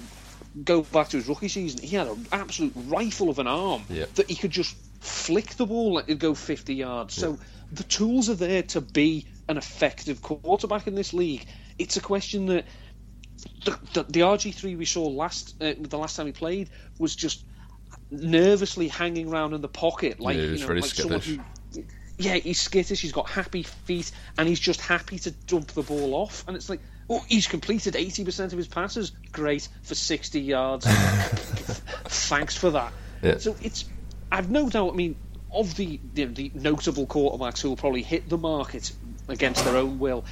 go 0.64 0.82
back 0.82 1.10
to 1.10 1.18
his 1.18 1.28
rookie 1.28 1.48
season. 1.48 1.82
He 1.82 1.96
had 1.96 2.08
an 2.08 2.26
absolute 2.32 2.74
rifle 2.76 3.30
of 3.30 3.40
an 3.40 3.48
arm 3.48 3.84
Yeah. 3.90 4.06
that 4.16 4.30
he 4.30 4.36
could 4.36 4.52
just 4.52 4.76
flick 5.00 5.56
the 5.56 5.66
ball 5.66 5.98
and 5.98 6.08
it'd 6.10 6.20
go 6.20 6.34
50 6.34 6.74
yards. 6.76 7.14
So 7.14 7.38
the 7.72 7.84
tools 7.84 8.30
are 8.30 8.36
there 8.36 8.64
to 8.64 8.82
be 8.82 9.26
an 9.48 9.58
effective 9.58 10.22
quarterback 10.22 10.88
in 10.88 10.96
this 10.96 11.14
league. 11.14 11.46
It's 11.78 11.98
a 11.98 12.02
question 12.02 12.46
that 12.48 12.66
the, 13.66 13.72
the, 13.94 14.04
the 14.04 14.20
RG3 14.22 14.78
we 14.78 14.86
saw 14.86 15.04
last 15.08 15.62
uh, 15.62 15.74
the 15.80 15.98
last 15.98 16.16
time 16.16 16.26
he 16.28 16.32
played 16.32 16.70
was 17.00 17.16
just 17.16 17.44
nervously 18.12 18.88
hanging 18.88 19.30
around 19.32 19.54
in 19.54 19.62
the 19.62 19.68
pocket 19.68 20.20
like 20.20 20.38
Yeah, 20.38 20.44
you 20.44 20.68
know 20.68 20.74
like 20.74 20.86
someone 20.86 21.22
who 21.22 21.40
yeah 22.18 22.36
he's 22.36 22.62
skittish 22.62 23.02
he's 23.02 23.12
got 23.12 23.30
happy 23.30 23.64
feet 23.64 24.12
and 24.38 24.48
he's 24.48 24.60
just 24.60 24.80
happy 24.80 25.20
to 25.20 25.32
dump 25.32 25.68
the 25.68 25.82
ball 25.82 26.14
off. 26.16 26.48
And 26.48 26.56
it's 26.56 26.70
like 26.70 26.82
oh 27.10 27.24
he's 27.28 27.48
completed 27.48 27.96
80% 27.96 28.52
of 28.52 28.58
his 28.58 28.68
passes. 28.68 29.12
Great 29.32 29.68
for 29.84 29.96
60 29.96 30.40
yards. 30.40 30.86
Thanks 32.06 32.56
for 32.56 32.72
that. 32.72 32.94
Yeah. 33.22 33.38
so 33.38 33.56
it's 33.62 33.86
I've 34.32 34.50
no 34.50 34.70
doubt 34.70 34.94
I 34.94 34.96
mean 34.96 35.16
of 35.52 35.76
the, 35.76 36.00
the 36.14 36.26
the 36.26 36.52
notable 36.54 37.08
quarterbacks 37.08 37.62
who 37.62 37.70
will 37.70 37.78
probably 37.78 38.02
hit 38.02 38.28
the 38.30 38.38
market 38.38 38.92
against 39.28 39.64
their 39.64 39.78
own 39.78 40.00
will 40.00 40.26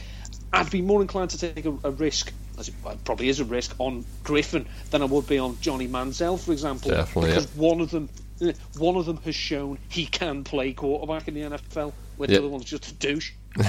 I'd 0.54 0.70
be 0.70 0.82
more 0.82 1.02
inclined 1.02 1.32
to 1.32 1.40
take 1.40 1.66
a, 1.66 1.76
a 1.84 1.92
risk, 1.92 2.32
as 2.64 2.70
it 2.70 3.04
probably 3.06 3.30
is 3.30 3.40
a 3.40 3.46
risk, 3.46 3.76
on 3.80 4.06
Griffin 4.24 4.66
than 4.92 5.02
I 5.02 5.06
would 5.06 5.28
be 5.28 5.38
on 5.38 5.58
Johnny 5.62 5.88
Manziel, 5.88 6.40
for 6.40 6.52
example. 6.52 6.92
Definitely, 6.92 7.32
because 7.32 7.46
yeah. 7.56 7.62
one 7.62 7.82
of 7.82 7.92
them, 7.92 8.10
eh, 8.42 8.54
one 8.78 8.96
of 8.96 9.06
them 9.06 9.18
has 9.18 9.36
shown 9.36 9.78
he 9.90 10.06
can 10.06 10.44
play 10.44 10.74
quarterback 10.74 11.28
in 11.28 11.34
the 11.34 11.42
NFL, 11.42 11.94
where 12.18 12.28
the 12.28 12.38
other 12.38 12.50
one's 12.50 12.66
just 12.66 12.88
a 12.90 12.94
douche. 12.94 13.34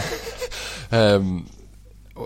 Um, 0.92 1.48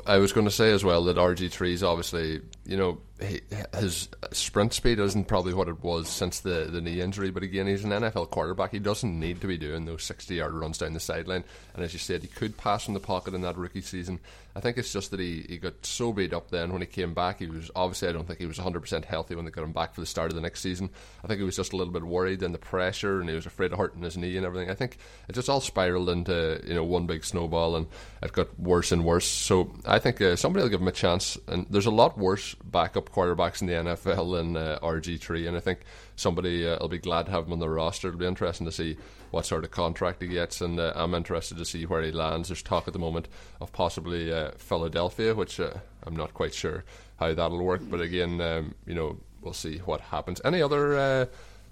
I 0.07 0.18
was 0.18 0.33
going 0.33 0.46
to 0.46 0.50
say 0.50 0.72
as 0.72 0.85
well 0.85 1.04
that 1.04 1.16
RG3 1.16 1.72
is 1.72 1.83
obviously, 1.83 2.42
you 2.68 2.76
know, 2.76 2.98
his 3.18 4.09
sprint 4.33 4.74
speed 4.74 4.98
isn't 4.98 5.26
probably 5.26 5.54
what 5.54 5.68
it 5.68 5.83
was 5.83 6.07
since 6.07 6.40
the, 6.40 6.68
the 6.70 6.83
knee 6.83 7.00
injury, 7.00 7.31
but 7.31 7.42
again, 7.42 7.66
he's 7.66 7.83
an 7.83 7.90
NFL 7.90 8.31
quarterback. 8.31 8.70
He 8.70 8.78
doesn't 8.78 9.18
need 9.18 9.40
to 9.40 9.46
be 9.46 9.57
doing 9.57 9.87
those 9.87 10.04
60 10.04 10.35
yard 10.35 10.52
runs 10.52 10.76
down 10.76 10.92
the 10.92 11.00
sideline. 11.00 11.44
And 11.74 11.83
as 11.83 11.94
you 11.94 11.98
said, 11.98 12.20
he 12.20 12.28
could 12.28 12.59
pass 12.59 12.87
in 12.87 12.92
the 12.94 13.00
pocket 13.00 13.33
in 13.33 13.40
that 13.40 13.57
rookie 13.57 13.81
season. 13.81 14.20
I 14.54 14.61
think 14.61 14.76
it's 14.76 14.92
just 14.92 15.12
that 15.12 15.20
he, 15.20 15.46
he 15.48 15.57
got 15.57 15.87
so 15.87 16.12
beat 16.12 16.33
up 16.33 16.50
then 16.50 16.72
when 16.72 16.83
he 16.83 16.87
came 16.87 17.14
back. 17.14 17.38
He 17.38 17.46
was 17.46 17.70
obviously, 17.74 18.09
I 18.09 18.12
don't 18.12 18.26
think 18.26 18.38
he 18.38 18.46
was 18.46 18.59
100% 18.59 19.04
healthy 19.04 19.35
when 19.35 19.44
they 19.44 19.50
got 19.50 19.64
him 19.64 19.72
back 19.72 19.94
for 19.94 20.00
the 20.00 20.07
start 20.07 20.31
of 20.31 20.37
the 20.37 20.42
next 20.42 20.61
season. 20.61 20.90
I 21.24 21.26
think 21.26 21.38
he 21.38 21.44
was 21.44 21.57
just 21.57 21.72
a 21.72 21.76
little 21.76 21.92
bit 21.92 22.02
worried 22.02 22.42
and 22.42 22.54
the 22.54 22.59
pressure 22.59 23.20
and 23.20 23.28
he 23.28 23.35
was 23.35 23.46
afraid 23.46 23.72
of 23.72 23.78
hurting 23.78 24.02
his 24.02 24.16
knee 24.16 24.37
and 24.37 24.44
everything. 24.44 24.70
I 24.70 24.74
think 24.74 24.98
it 25.28 25.33
just 25.33 25.48
all 25.48 25.61
spiraled 25.61 26.11
into, 26.11 26.61
you 26.66 26.74
know, 26.74 26.85
one 26.85 27.07
big 27.07 27.24
snowball 27.24 27.76
and 27.76 27.87
it 28.22 28.33
got 28.33 28.59
worse 28.59 28.92
and 28.92 29.04
worse. 29.04 29.26
So 29.26 29.72
I 29.87 29.98
think 29.98 30.20
uh, 30.20 30.37
somebody 30.37 30.62
will 30.64 30.70
give 30.70 30.81
him 30.81 30.88
a 30.88 30.92
chance. 30.92 31.38
And 31.46 31.66
there's 31.70 31.87
a 31.87 31.90
lot 31.90 32.18
worse 32.18 32.54
backup 32.64 33.10
quarterbacks 33.10 33.60
in 33.60 33.66
the 33.66 33.74
NFL 33.74 34.36
than 34.36 34.56
uh, 34.56 34.78
RG3. 34.82 35.48
And 35.48 35.56
I 35.56 35.60
think 35.60 35.80
somebody 36.16 36.66
uh, 36.66 36.78
will 36.80 36.88
be 36.88 36.98
glad 36.98 37.26
to 37.26 37.32
have 37.32 37.46
him 37.46 37.52
on 37.52 37.58
the 37.58 37.68
roster. 37.68 38.08
It'll 38.08 38.20
be 38.20 38.26
interesting 38.26 38.66
to 38.66 38.72
see 38.72 38.96
what 39.30 39.46
sort 39.46 39.64
of 39.64 39.70
contract 39.70 40.22
he 40.22 40.28
gets. 40.28 40.60
And 40.60 40.78
uh, 40.78 40.92
I'm 40.94 41.14
interested 41.14 41.58
to 41.58 41.64
see 41.64 41.86
where 41.86 42.02
he 42.02 42.12
lands. 42.12 42.48
There's 42.48 42.62
talk 42.62 42.86
at 42.86 42.92
the 42.92 42.98
moment 42.98 43.28
of 43.60 43.72
possibly 43.72 44.32
uh, 44.32 44.52
Philadelphia, 44.56 45.34
which 45.34 45.60
uh, 45.60 45.74
I'm 46.04 46.16
not 46.16 46.34
quite 46.34 46.54
sure 46.54 46.84
how 47.18 47.34
that'll 47.34 47.62
work. 47.62 47.82
But 47.88 48.00
again, 48.00 48.40
um, 48.40 48.74
you 48.86 48.94
know, 48.94 49.18
we'll 49.42 49.52
see 49.52 49.78
what 49.78 50.00
happens. 50.00 50.40
Any 50.44 50.62
other 50.62 50.96
uh, 50.96 51.26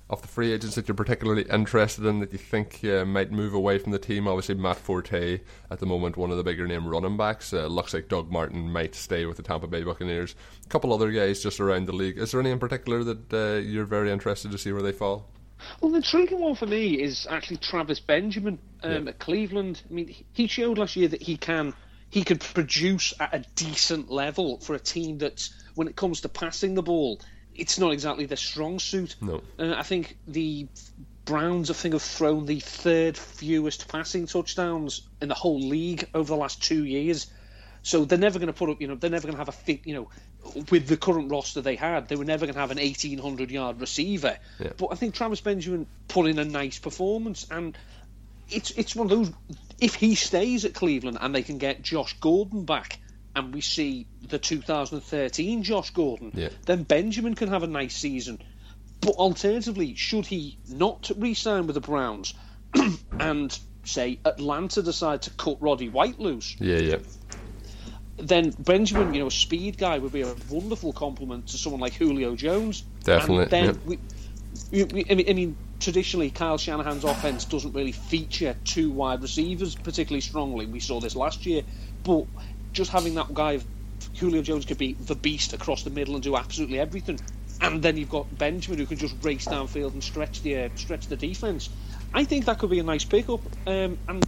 of 0.08 0.22
the 0.22 0.28
free 0.28 0.52
agents 0.52 0.76
that 0.76 0.86
you're 0.86 0.94
particularly 0.94 1.42
interested 1.50 2.04
in 2.06 2.20
that 2.20 2.32
you 2.32 2.38
think 2.38 2.80
uh, 2.84 3.04
might 3.04 3.32
move 3.32 3.54
away 3.54 3.78
from 3.78 3.92
the 3.92 3.98
team? 3.98 4.28
Obviously, 4.28 4.54
Matt 4.54 4.76
Forte 4.76 5.40
at 5.70 5.78
the 5.80 5.86
moment, 5.86 6.16
one 6.16 6.30
of 6.30 6.36
the 6.36 6.44
bigger 6.44 6.66
name 6.66 6.86
running 6.86 7.16
backs. 7.16 7.52
Uh, 7.52 7.66
looks 7.66 7.92
like 7.92 8.08
Doug 8.08 8.30
Martin 8.30 8.70
might 8.70 8.94
stay 8.94 9.26
with 9.26 9.36
the 9.36 9.42
Tampa 9.42 9.66
Bay 9.66 9.82
Buccaneers. 9.82 10.34
A 10.64 10.68
couple 10.68 10.92
other 10.92 11.10
guys 11.10 11.42
just 11.42 11.58
around 11.60 11.86
the 11.86 11.92
league. 11.92 12.18
Is 12.18 12.30
there 12.30 12.40
any 12.40 12.50
in 12.50 12.58
particular 12.60 13.02
that 13.04 13.32
uh, 13.32 13.58
you're 13.58 13.84
very 13.84 14.12
interested 14.12 14.52
to 14.52 14.58
see 14.58 14.72
where 14.72 14.82
they 14.82 14.92
fall? 14.92 15.28
Well, 15.80 15.90
the 15.90 15.96
intriguing 15.96 16.40
one 16.40 16.54
for 16.54 16.66
me 16.66 17.02
is 17.02 17.26
actually 17.28 17.56
Travis 17.56 17.98
Benjamin 17.98 18.58
um, 18.82 19.04
Yeah. 19.04 19.08
at 19.10 19.18
Cleveland. 19.18 19.82
I 19.90 19.92
mean, 19.92 20.08
he- 20.08 20.26
he 20.32 20.46
showed 20.46 20.78
last 20.78 20.94
year 20.96 21.08
that 21.08 21.22
he 21.22 21.36
can 21.36 21.74
he 22.08 22.22
could 22.22 22.38
produce 22.40 23.12
at 23.18 23.34
a 23.34 23.44
decent 23.56 24.08
level 24.12 24.60
for 24.60 24.74
a 24.76 24.78
team 24.78 25.18
that, 25.18 25.48
when 25.74 25.88
it 25.88 25.96
comes 25.96 26.20
to 26.20 26.28
passing 26.28 26.74
the 26.74 26.82
ball, 26.82 27.20
it's 27.58 27.78
not 27.78 27.92
exactly 27.92 28.26
their 28.26 28.36
strong 28.36 28.78
suit. 28.78 29.16
No. 29.20 29.42
Uh, 29.58 29.74
I 29.76 29.82
think 29.82 30.16
the 30.26 30.68
Browns, 31.24 31.70
I 31.70 31.74
think, 31.74 31.94
have 31.94 32.02
thrown 32.02 32.46
the 32.46 32.60
third 32.60 33.16
fewest 33.16 33.88
passing 33.88 34.26
touchdowns 34.26 35.02
in 35.20 35.28
the 35.28 35.34
whole 35.34 35.60
league 35.60 36.08
over 36.14 36.28
the 36.28 36.36
last 36.36 36.62
two 36.62 36.84
years. 36.84 37.26
So 37.82 38.04
they're 38.04 38.18
never 38.18 38.38
going 38.38 38.48
to 38.48 38.52
put 38.52 38.70
up, 38.70 38.80
you 38.80 38.88
know, 38.88 38.96
they're 38.96 39.10
never 39.10 39.26
going 39.26 39.34
to 39.34 39.38
have 39.38 39.48
a 39.48 39.52
fit, 39.52 39.86
you 39.86 39.94
know, 39.94 40.08
with 40.70 40.86
the 40.86 40.96
current 40.96 41.30
roster 41.30 41.60
they 41.60 41.76
had, 41.76 42.08
they 42.08 42.16
were 42.16 42.24
never 42.24 42.46
going 42.46 42.54
to 42.54 42.60
have 42.60 42.70
an 42.70 42.78
1800 42.78 43.50
yard 43.50 43.80
receiver. 43.80 44.38
Yeah. 44.58 44.70
But 44.76 44.88
I 44.92 44.94
think 44.96 45.14
Travis 45.14 45.40
Benjamin 45.40 45.86
put 46.08 46.26
in 46.26 46.38
a 46.38 46.44
nice 46.44 46.78
performance, 46.78 47.46
and 47.50 47.76
it's 48.50 48.70
it's 48.72 48.94
one 48.94 49.10
of 49.10 49.10
those. 49.10 49.32
If 49.80 49.94
he 49.94 50.14
stays 50.14 50.64
at 50.64 50.74
Cleveland 50.74 51.18
and 51.20 51.34
they 51.34 51.42
can 51.42 51.58
get 51.58 51.82
Josh 51.82 52.14
Gordon 52.20 52.64
back, 52.64 52.98
and 53.36 53.54
we 53.54 53.60
see 53.60 54.06
the 54.28 54.38
2013 54.38 55.62
Josh 55.62 55.90
Gordon, 55.90 56.32
Yeah. 56.34 56.48
then 56.64 56.82
Benjamin 56.82 57.34
can 57.34 57.48
have 57.48 57.62
a 57.62 57.66
nice 57.66 57.94
season. 57.94 58.40
But 59.00 59.16
alternatively, 59.16 59.94
should 59.94 60.26
he 60.26 60.56
not 60.68 61.10
re-sign 61.16 61.66
with 61.66 61.74
the 61.74 61.80
Browns, 61.80 62.32
and 63.20 63.56
say 63.84 64.18
Atlanta 64.24 64.82
decide 64.82 65.22
to 65.22 65.30
cut 65.30 65.58
Roddy 65.60 65.90
White 65.90 66.18
loose, 66.18 66.56
Yeah, 66.58 66.78
yeah. 66.78 66.96
then 68.16 68.50
Benjamin, 68.58 69.12
you 69.12 69.20
know, 69.20 69.26
a 69.26 69.30
speed 69.30 69.76
guy 69.76 69.98
would 69.98 70.12
be 70.12 70.22
a 70.22 70.34
wonderful 70.50 70.94
complement 70.94 71.48
to 71.48 71.58
someone 71.58 71.80
like 71.82 71.92
Julio 71.92 72.34
Jones. 72.34 72.82
Definitely, 73.04 73.42
And 73.42 73.50
then 73.50 73.64
yeah. 73.66 73.72
we, 73.84 73.98
we, 74.72 74.84
we, 74.84 75.06
I, 75.10 75.14
mean, 75.14 75.26
I 75.28 75.32
mean, 75.34 75.56
traditionally, 75.78 76.30
Kyle 76.30 76.56
Shanahan's 76.56 77.04
offense 77.04 77.44
doesn't 77.44 77.74
really 77.74 77.92
feature 77.92 78.56
two 78.64 78.90
wide 78.90 79.20
receivers 79.20 79.74
particularly 79.74 80.22
strongly. 80.22 80.64
We 80.64 80.80
saw 80.80 81.00
this 81.00 81.14
last 81.14 81.44
year, 81.44 81.62
but 82.02 82.24
just 82.76 82.92
having 82.92 83.14
that 83.14 83.32
guy, 83.34 83.60
Julio 84.18 84.42
Jones, 84.42 84.66
could 84.66 84.78
be 84.78 84.92
the 84.92 85.14
beast 85.14 85.54
across 85.54 85.82
the 85.82 85.90
middle 85.90 86.14
and 86.14 86.22
do 86.22 86.36
absolutely 86.36 86.78
everything. 86.78 87.18
And 87.60 87.82
then 87.82 87.96
you've 87.96 88.10
got 88.10 88.38
Benjamin 88.38 88.78
who 88.78 88.86
can 88.86 88.98
just 88.98 89.16
race 89.24 89.46
downfield 89.46 89.94
and 89.94 90.04
stretch 90.04 90.42
the 90.42 90.64
uh, 90.64 90.68
stretch 90.76 91.06
the 91.06 91.16
defense. 91.16 91.70
I 92.12 92.24
think 92.24 92.44
that 92.44 92.58
could 92.58 92.70
be 92.70 92.78
a 92.78 92.82
nice 92.82 93.04
pickup, 93.04 93.40
um, 93.66 93.98
and 94.06 94.24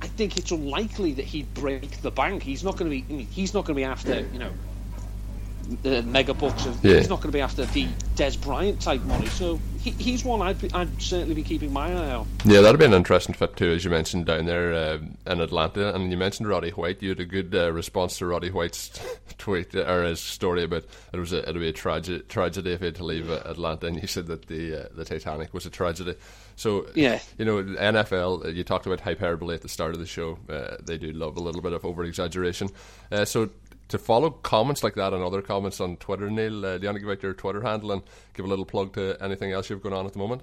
I 0.00 0.06
think 0.06 0.38
it's 0.38 0.50
unlikely 0.50 1.12
that 1.14 1.26
he'd 1.26 1.52
break 1.52 2.00
the 2.00 2.10
bank. 2.10 2.42
He's 2.42 2.64
not 2.64 2.78
going 2.78 2.90
to 2.90 2.96
be. 2.96 3.04
I 3.08 3.16
mean, 3.18 3.26
he's 3.26 3.52
not 3.52 3.66
going 3.66 3.76
to 3.76 3.80
be 3.80 3.84
after 3.84 4.20
you 4.32 4.38
know 4.38 4.50
the 5.82 6.02
mega 6.02 6.32
bucks. 6.32 6.64
Of, 6.64 6.82
Yeah. 6.82 6.96
He's 6.96 7.10
not 7.10 7.20
going 7.20 7.30
to 7.30 7.36
be 7.36 7.42
after 7.42 7.66
the 7.66 7.86
Dez 8.16 8.40
Bryant 8.40 8.80
type 8.80 9.02
money. 9.02 9.26
So 9.26 9.60
he, 9.82 9.90
he's 9.90 10.24
one 10.24 10.40
I'd, 10.42 10.60
be, 10.60 10.70
I'd 10.72 11.00
certainly 11.02 11.34
be 11.34 11.42
keeping 11.42 11.72
my 11.72 11.92
eye 11.92 12.14
on. 12.14 12.28
Yeah, 12.44 12.60
that'd 12.60 12.78
be 12.78 12.86
an 12.86 12.92
interesting 12.94 13.34
fit 13.34 13.56
too, 13.56 13.70
as 13.72 13.84
you 13.84 13.90
mentioned 13.90 14.26
down 14.26 14.46
there 14.46 14.72
uh, 14.72 14.98
in 15.26 15.40
Atlanta. 15.40 15.94
And 15.94 16.10
you 16.10 16.16
mentioned 16.16 16.48
Roddy 16.48 16.70
White. 16.70 17.02
You 17.02 17.10
had 17.10 17.20
a 17.20 17.24
good 17.24 17.54
uh, 17.54 17.72
response 17.72 18.18
to 18.18 18.26
Roddy 18.26 18.50
White's 18.50 18.90
tweet 19.38 19.74
or 19.74 20.04
his 20.04 20.20
story 20.20 20.64
about 20.64 20.84
it 21.12 21.18
was 21.18 21.32
a, 21.32 21.42
it'd 21.42 21.60
be 21.60 21.68
a 21.68 21.72
tragedy, 21.72 22.22
tragedy 22.28 22.72
if 22.72 22.80
he 22.80 22.86
had 22.86 22.94
to 22.96 23.04
leave 23.04 23.30
uh, 23.30 23.42
Atlanta. 23.44 23.86
And 23.86 24.00
you 24.00 24.06
said 24.06 24.26
that 24.28 24.46
the 24.46 24.84
uh, 24.84 24.88
the 24.94 25.04
Titanic 25.04 25.52
was 25.52 25.66
a 25.66 25.70
tragedy. 25.70 26.14
So 26.54 26.86
Yeah. 26.94 27.18
you 27.38 27.44
know, 27.44 27.62
NFL. 27.62 28.54
You 28.54 28.62
talked 28.64 28.86
about 28.86 29.00
hyperbole 29.00 29.54
at 29.54 29.62
the 29.62 29.68
start 29.68 29.94
of 29.94 30.00
the 30.00 30.06
show. 30.06 30.38
Uh, 30.48 30.76
they 30.82 30.98
do 30.98 31.10
love 31.12 31.36
a 31.36 31.40
little 31.40 31.62
bit 31.62 31.72
of 31.72 31.84
over 31.84 32.04
exaggeration. 32.04 32.68
Uh, 33.10 33.24
so. 33.24 33.50
To 33.92 33.98
follow 33.98 34.30
comments 34.30 34.82
like 34.82 34.94
that 34.94 35.12
and 35.12 35.22
other 35.22 35.42
comments 35.42 35.78
on 35.78 35.98
Twitter, 35.98 36.30
Neil, 36.30 36.64
uh, 36.64 36.78
do 36.78 36.82
you 36.82 36.88
want 36.88 36.96
to 36.96 37.00
give 37.00 37.10
out 37.10 37.22
your 37.22 37.34
Twitter 37.34 37.60
handle 37.60 37.92
and 37.92 38.02
give 38.32 38.46
a 38.46 38.48
little 38.48 38.64
plug 38.64 38.94
to 38.94 39.18
anything 39.20 39.52
else 39.52 39.68
you've 39.68 39.82
going 39.82 39.94
on 39.94 40.06
at 40.06 40.14
the 40.14 40.18
moment? 40.18 40.40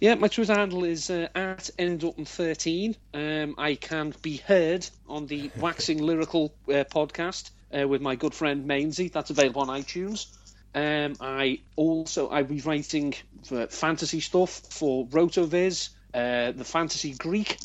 Yeah, 0.00 0.14
my 0.14 0.28
Twitter 0.28 0.54
handle 0.54 0.84
is 0.84 1.10
uh, 1.10 1.26
at 1.34 1.70
ndutton13. 1.76 2.94
Um, 3.12 3.56
I 3.58 3.74
can 3.74 4.14
be 4.22 4.36
heard 4.36 4.88
on 5.08 5.26
the 5.26 5.50
Waxing 5.58 6.02
Lyrical 6.02 6.54
uh, 6.68 6.84
podcast 6.84 7.50
uh, 7.76 7.88
with 7.88 8.00
my 8.00 8.14
good 8.14 8.32
friend 8.32 8.64
Mainsy. 8.64 9.08
That's 9.08 9.30
available 9.30 9.62
on 9.62 9.82
iTunes. 9.82 10.26
Um, 10.72 11.16
I 11.20 11.62
also 11.74 12.30
I 12.30 12.44
be 12.44 12.60
writing 12.60 13.14
for 13.42 13.66
fantasy 13.66 14.20
stuff 14.20 14.50
for 14.70 15.04
Rotoviz, 15.08 15.88
uh, 16.14 16.52
the 16.52 16.64
Fantasy 16.64 17.12
Geek, 17.18 17.58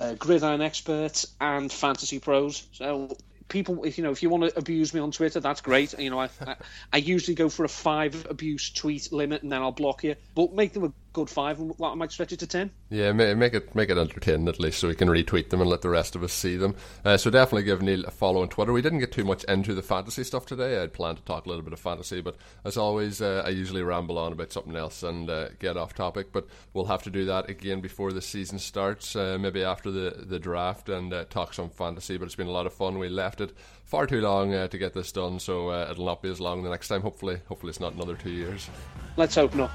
uh, 0.00 0.12
Gridiron 0.16 0.60
Experts, 0.60 1.34
and 1.40 1.72
Fantasy 1.72 2.18
Pros. 2.18 2.66
So 2.72 3.16
people, 3.48 3.84
if 3.84 3.98
you 3.98 4.04
know, 4.04 4.10
if 4.10 4.22
you 4.22 4.30
want 4.30 4.44
to 4.44 4.58
abuse 4.58 4.92
me 4.92 5.00
on 5.00 5.10
Twitter, 5.10 5.40
that's 5.40 5.60
great. 5.60 5.98
You 5.98 6.10
know, 6.10 6.20
I, 6.20 6.28
I, 6.46 6.56
I 6.92 6.96
usually 6.98 7.34
go 7.34 7.48
for 7.48 7.64
a 7.64 7.68
five 7.68 8.26
abuse 8.28 8.70
tweet 8.70 9.12
limit, 9.12 9.42
and 9.42 9.52
then 9.52 9.62
I'll 9.62 9.72
block 9.72 10.04
you. 10.04 10.16
But 10.34 10.52
make 10.54 10.72
them 10.72 10.84
a 10.84 10.92
good 11.16 11.30
five, 11.30 11.58
and 11.58 11.72
I 11.82 11.94
might 11.94 12.12
stretch 12.12 12.32
it 12.32 12.40
to 12.40 12.46
ten. 12.46 12.70
Yeah, 12.90 13.10
make 13.12 13.54
it 13.54 13.74
make 13.74 13.88
it 13.88 13.96
under 13.96 14.20
ten 14.20 14.46
at 14.48 14.60
least, 14.60 14.78
so 14.78 14.88
we 14.88 14.94
can 14.94 15.08
retweet 15.08 15.48
them 15.48 15.62
and 15.62 15.70
let 15.70 15.80
the 15.80 15.88
rest 15.88 16.14
of 16.14 16.22
us 16.22 16.32
see 16.32 16.56
them. 16.56 16.76
Uh, 17.06 17.16
so 17.16 17.30
definitely 17.30 17.62
give 17.62 17.80
Neil 17.80 18.04
a 18.04 18.10
follow 18.10 18.42
on 18.42 18.48
Twitter. 18.50 18.70
We 18.70 18.82
didn't 18.82 18.98
get 18.98 19.12
too 19.12 19.24
much 19.24 19.42
into 19.44 19.74
the 19.74 19.82
fantasy 19.82 20.24
stuff 20.24 20.44
today. 20.44 20.78
I'd 20.78 20.92
planned 20.92 21.16
to 21.16 21.24
talk 21.24 21.46
a 21.46 21.48
little 21.48 21.64
bit 21.64 21.72
of 21.72 21.80
fantasy, 21.80 22.20
but 22.20 22.36
as 22.66 22.76
always, 22.76 23.22
uh, 23.22 23.42
I 23.46 23.48
usually 23.48 23.82
ramble 23.82 24.18
on 24.18 24.32
about 24.32 24.52
something 24.52 24.76
else 24.76 25.02
and 25.02 25.30
uh, 25.30 25.48
get 25.58 25.78
off 25.78 25.94
topic. 25.94 26.32
But 26.32 26.46
we'll 26.74 26.84
have 26.84 27.02
to 27.04 27.10
do 27.10 27.24
that 27.24 27.48
again 27.48 27.80
before 27.80 28.12
the 28.12 28.20
season 28.20 28.58
starts, 28.58 29.16
uh, 29.16 29.38
maybe 29.40 29.64
after 29.64 29.90
the 29.90 30.26
the 30.26 30.38
draft, 30.38 30.90
and 30.90 31.14
uh, 31.14 31.24
talk 31.24 31.54
some 31.54 31.70
fantasy. 31.70 32.18
But 32.18 32.26
it's 32.26 32.36
been 32.36 32.46
a 32.46 32.50
lot 32.50 32.66
of 32.66 32.74
fun. 32.74 32.98
We 32.98 33.08
left 33.08 33.40
it 33.40 33.56
far 33.86 34.06
too 34.06 34.20
long 34.20 34.52
uh, 34.52 34.68
to 34.68 34.76
get 34.76 34.92
this 34.92 35.12
done, 35.12 35.38
so 35.38 35.72
it'll 35.72 36.04
not 36.04 36.20
be 36.20 36.28
as 36.28 36.40
long 36.40 36.62
the 36.62 36.68
next 36.68 36.88
time. 36.88 37.00
Hopefully, 37.00 37.40
hopefully 37.48 37.70
it's 37.70 37.80
not 37.80 37.94
another 37.94 38.16
two 38.16 38.32
years. 38.32 38.68
Let's 39.16 39.34
hope 39.34 39.54
not. 39.54 39.70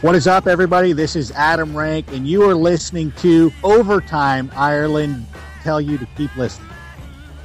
What 0.00 0.14
is 0.14 0.26
up, 0.26 0.46
everybody? 0.46 0.92
This 0.92 1.16
is 1.16 1.30
Adam 1.32 1.76
Rank, 1.76 2.06
and 2.12 2.26
you 2.26 2.42
are 2.48 2.54
listening 2.54 3.12
to 3.18 3.52
Overtime 3.62 4.50
Ireland. 4.54 5.26
Tell 5.62 5.80
you 5.80 5.98
to 5.98 6.06
keep 6.16 6.34
listening. 6.36 6.68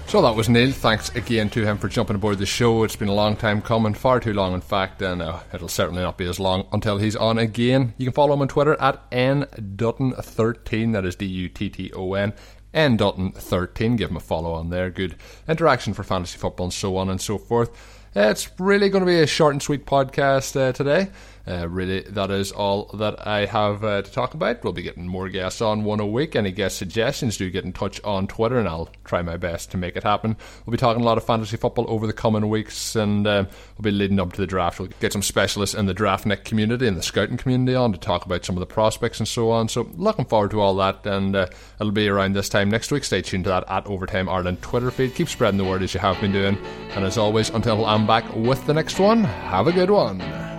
So 0.07 0.21
that 0.23 0.35
was 0.35 0.49
Neil. 0.49 0.71
Thanks 0.71 1.09
again 1.15 1.49
to 1.51 1.63
him 1.63 1.77
for 1.77 1.87
jumping 1.87 2.15
aboard 2.15 2.39
the 2.39 2.45
show. 2.45 2.83
It's 2.83 2.95
been 2.95 3.09
a 3.09 3.13
long 3.13 3.35
time 3.35 3.61
coming, 3.61 3.93
far 3.93 4.19
too 4.19 4.33
long, 4.33 4.53
in 4.53 4.61
fact, 4.61 5.01
and 5.01 5.21
uh, 5.21 5.39
it'll 5.53 5.67
certainly 5.67 6.01
not 6.01 6.17
be 6.17 6.25
as 6.25 6.39
long 6.39 6.67
until 6.71 6.97
he's 6.97 7.15
on 7.15 7.37
again. 7.37 7.93
You 7.97 8.07
can 8.07 8.13
follow 8.13 8.33
him 8.33 8.41
on 8.41 8.47
Twitter 8.47 8.75
at 8.81 9.09
ndutton13. 9.11 10.93
That 10.93 11.05
is 11.05 11.15
D 11.15 11.27
U 11.27 11.47
T 11.49 11.69
T 11.69 11.91
O 11.93 12.13
N. 12.13 12.33
N 12.73 12.97
Dutton 12.97 13.31
13. 13.33 13.95
Give 13.95 14.09
him 14.09 14.17
a 14.17 14.19
follow 14.19 14.53
on 14.53 14.69
there. 14.69 14.89
Good 14.89 15.15
interaction 15.47 15.93
for 15.93 16.03
fantasy 16.03 16.37
football 16.37 16.65
and 16.65 16.73
so 16.73 16.97
on 16.97 17.09
and 17.09 17.21
so 17.21 17.37
forth. 17.37 17.69
Uh, 18.15 18.21
it's 18.21 18.49
really 18.59 18.89
going 18.89 19.01
to 19.01 19.05
be 19.05 19.19
a 19.19 19.27
short 19.27 19.53
and 19.53 19.61
sweet 19.61 19.85
podcast 19.85 20.59
uh, 20.59 20.71
today. 20.71 21.09
Uh, 21.49 21.67
really, 21.67 22.01
that 22.01 22.29
is 22.29 22.51
all 22.51 22.85
that 22.93 23.25
I 23.25 23.45
have 23.45 23.83
uh, 23.83 24.03
to 24.03 24.11
talk 24.11 24.35
about. 24.35 24.63
We'll 24.63 24.71
be 24.71 24.83
getting 24.83 25.07
more 25.07 25.29
guests 25.29 25.61
on 25.61 25.83
one 25.83 25.99
a 25.99 26.05
week. 26.05 26.35
Any 26.35 26.51
guest 26.51 26.77
suggestions, 26.77 27.37
do 27.37 27.49
get 27.49 27.65
in 27.65 27.73
touch 27.73 27.99
on 28.03 28.27
Twitter, 28.27 28.59
and 28.59 28.67
I'll 28.67 28.89
try 29.03 29.23
my 29.23 29.35
best 29.35 29.71
to 29.71 29.77
make 29.77 29.95
it 29.95 30.03
happen. 30.03 30.37
We'll 30.65 30.73
be 30.73 30.77
talking 30.77 31.01
a 31.01 31.05
lot 31.05 31.17
of 31.17 31.25
fantasy 31.25 31.57
football 31.57 31.85
over 31.87 32.05
the 32.05 32.13
coming 32.13 32.49
weeks, 32.49 32.95
and 32.95 33.25
uh, 33.25 33.45
we'll 33.77 33.83
be 33.83 33.97
leading 33.97 34.19
up 34.19 34.33
to 34.33 34.41
the 34.41 34.45
draft. 34.45 34.79
We'll 34.79 34.89
get 34.99 35.11
some 35.11 35.23
specialists 35.23 35.73
in 35.73 35.87
the 35.87 35.95
draftnik 35.95 36.43
community 36.43 36.87
and 36.87 36.95
the 36.95 37.01
scouting 37.01 37.37
community 37.37 37.73
on 37.73 37.93
to 37.93 37.97
talk 37.97 38.27
about 38.27 38.45
some 38.45 38.55
of 38.55 38.59
the 38.59 38.67
prospects 38.67 39.19
and 39.19 39.27
so 39.27 39.49
on. 39.49 39.69
So, 39.69 39.89
looking 39.95 40.25
forward 40.25 40.51
to 40.51 40.61
all 40.61 40.75
that, 40.75 41.03
and 41.07 41.35
uh, 41.35 41.47
it'll 41.81 41.91
be 41.91 42.09
around 42.09 42.33
this 42.33 42.49
time 42.49 42.69
next 42.69 42.91
week. 42.91 43.03
Stay 43.03 43.23
tuned 43.23 43.45
to 43.45 43.49
that 43.49 43.67
at 43.67 43.87
Overtime 43.87 44.29
Ireland 44.29 44.61
Twitter 44.61 44.91
feed. 44.91 45.15
Keep 45.15 45.29
spreading 45.29 45.57
the 45.57 45.65
word 45.65 45.81
as 45.81 45.95
you 45.95 45.99
have 45.99 46.21
been 46.21 46.31
doing, 46.31 46.59
and 46.91 47.03
as 47.03 47.17
always, 47.17 47.49
until 47.49 47.87
I'm 47.87 48.05
back 48.05 48.35
with 48.35 48.63
the 48.67 48.73
next 48.75 48.99
one, 48.99 49.23
have 49.23 49.65
a 49.65 49.71
good 49.71 49.89
one. 49.89 50.58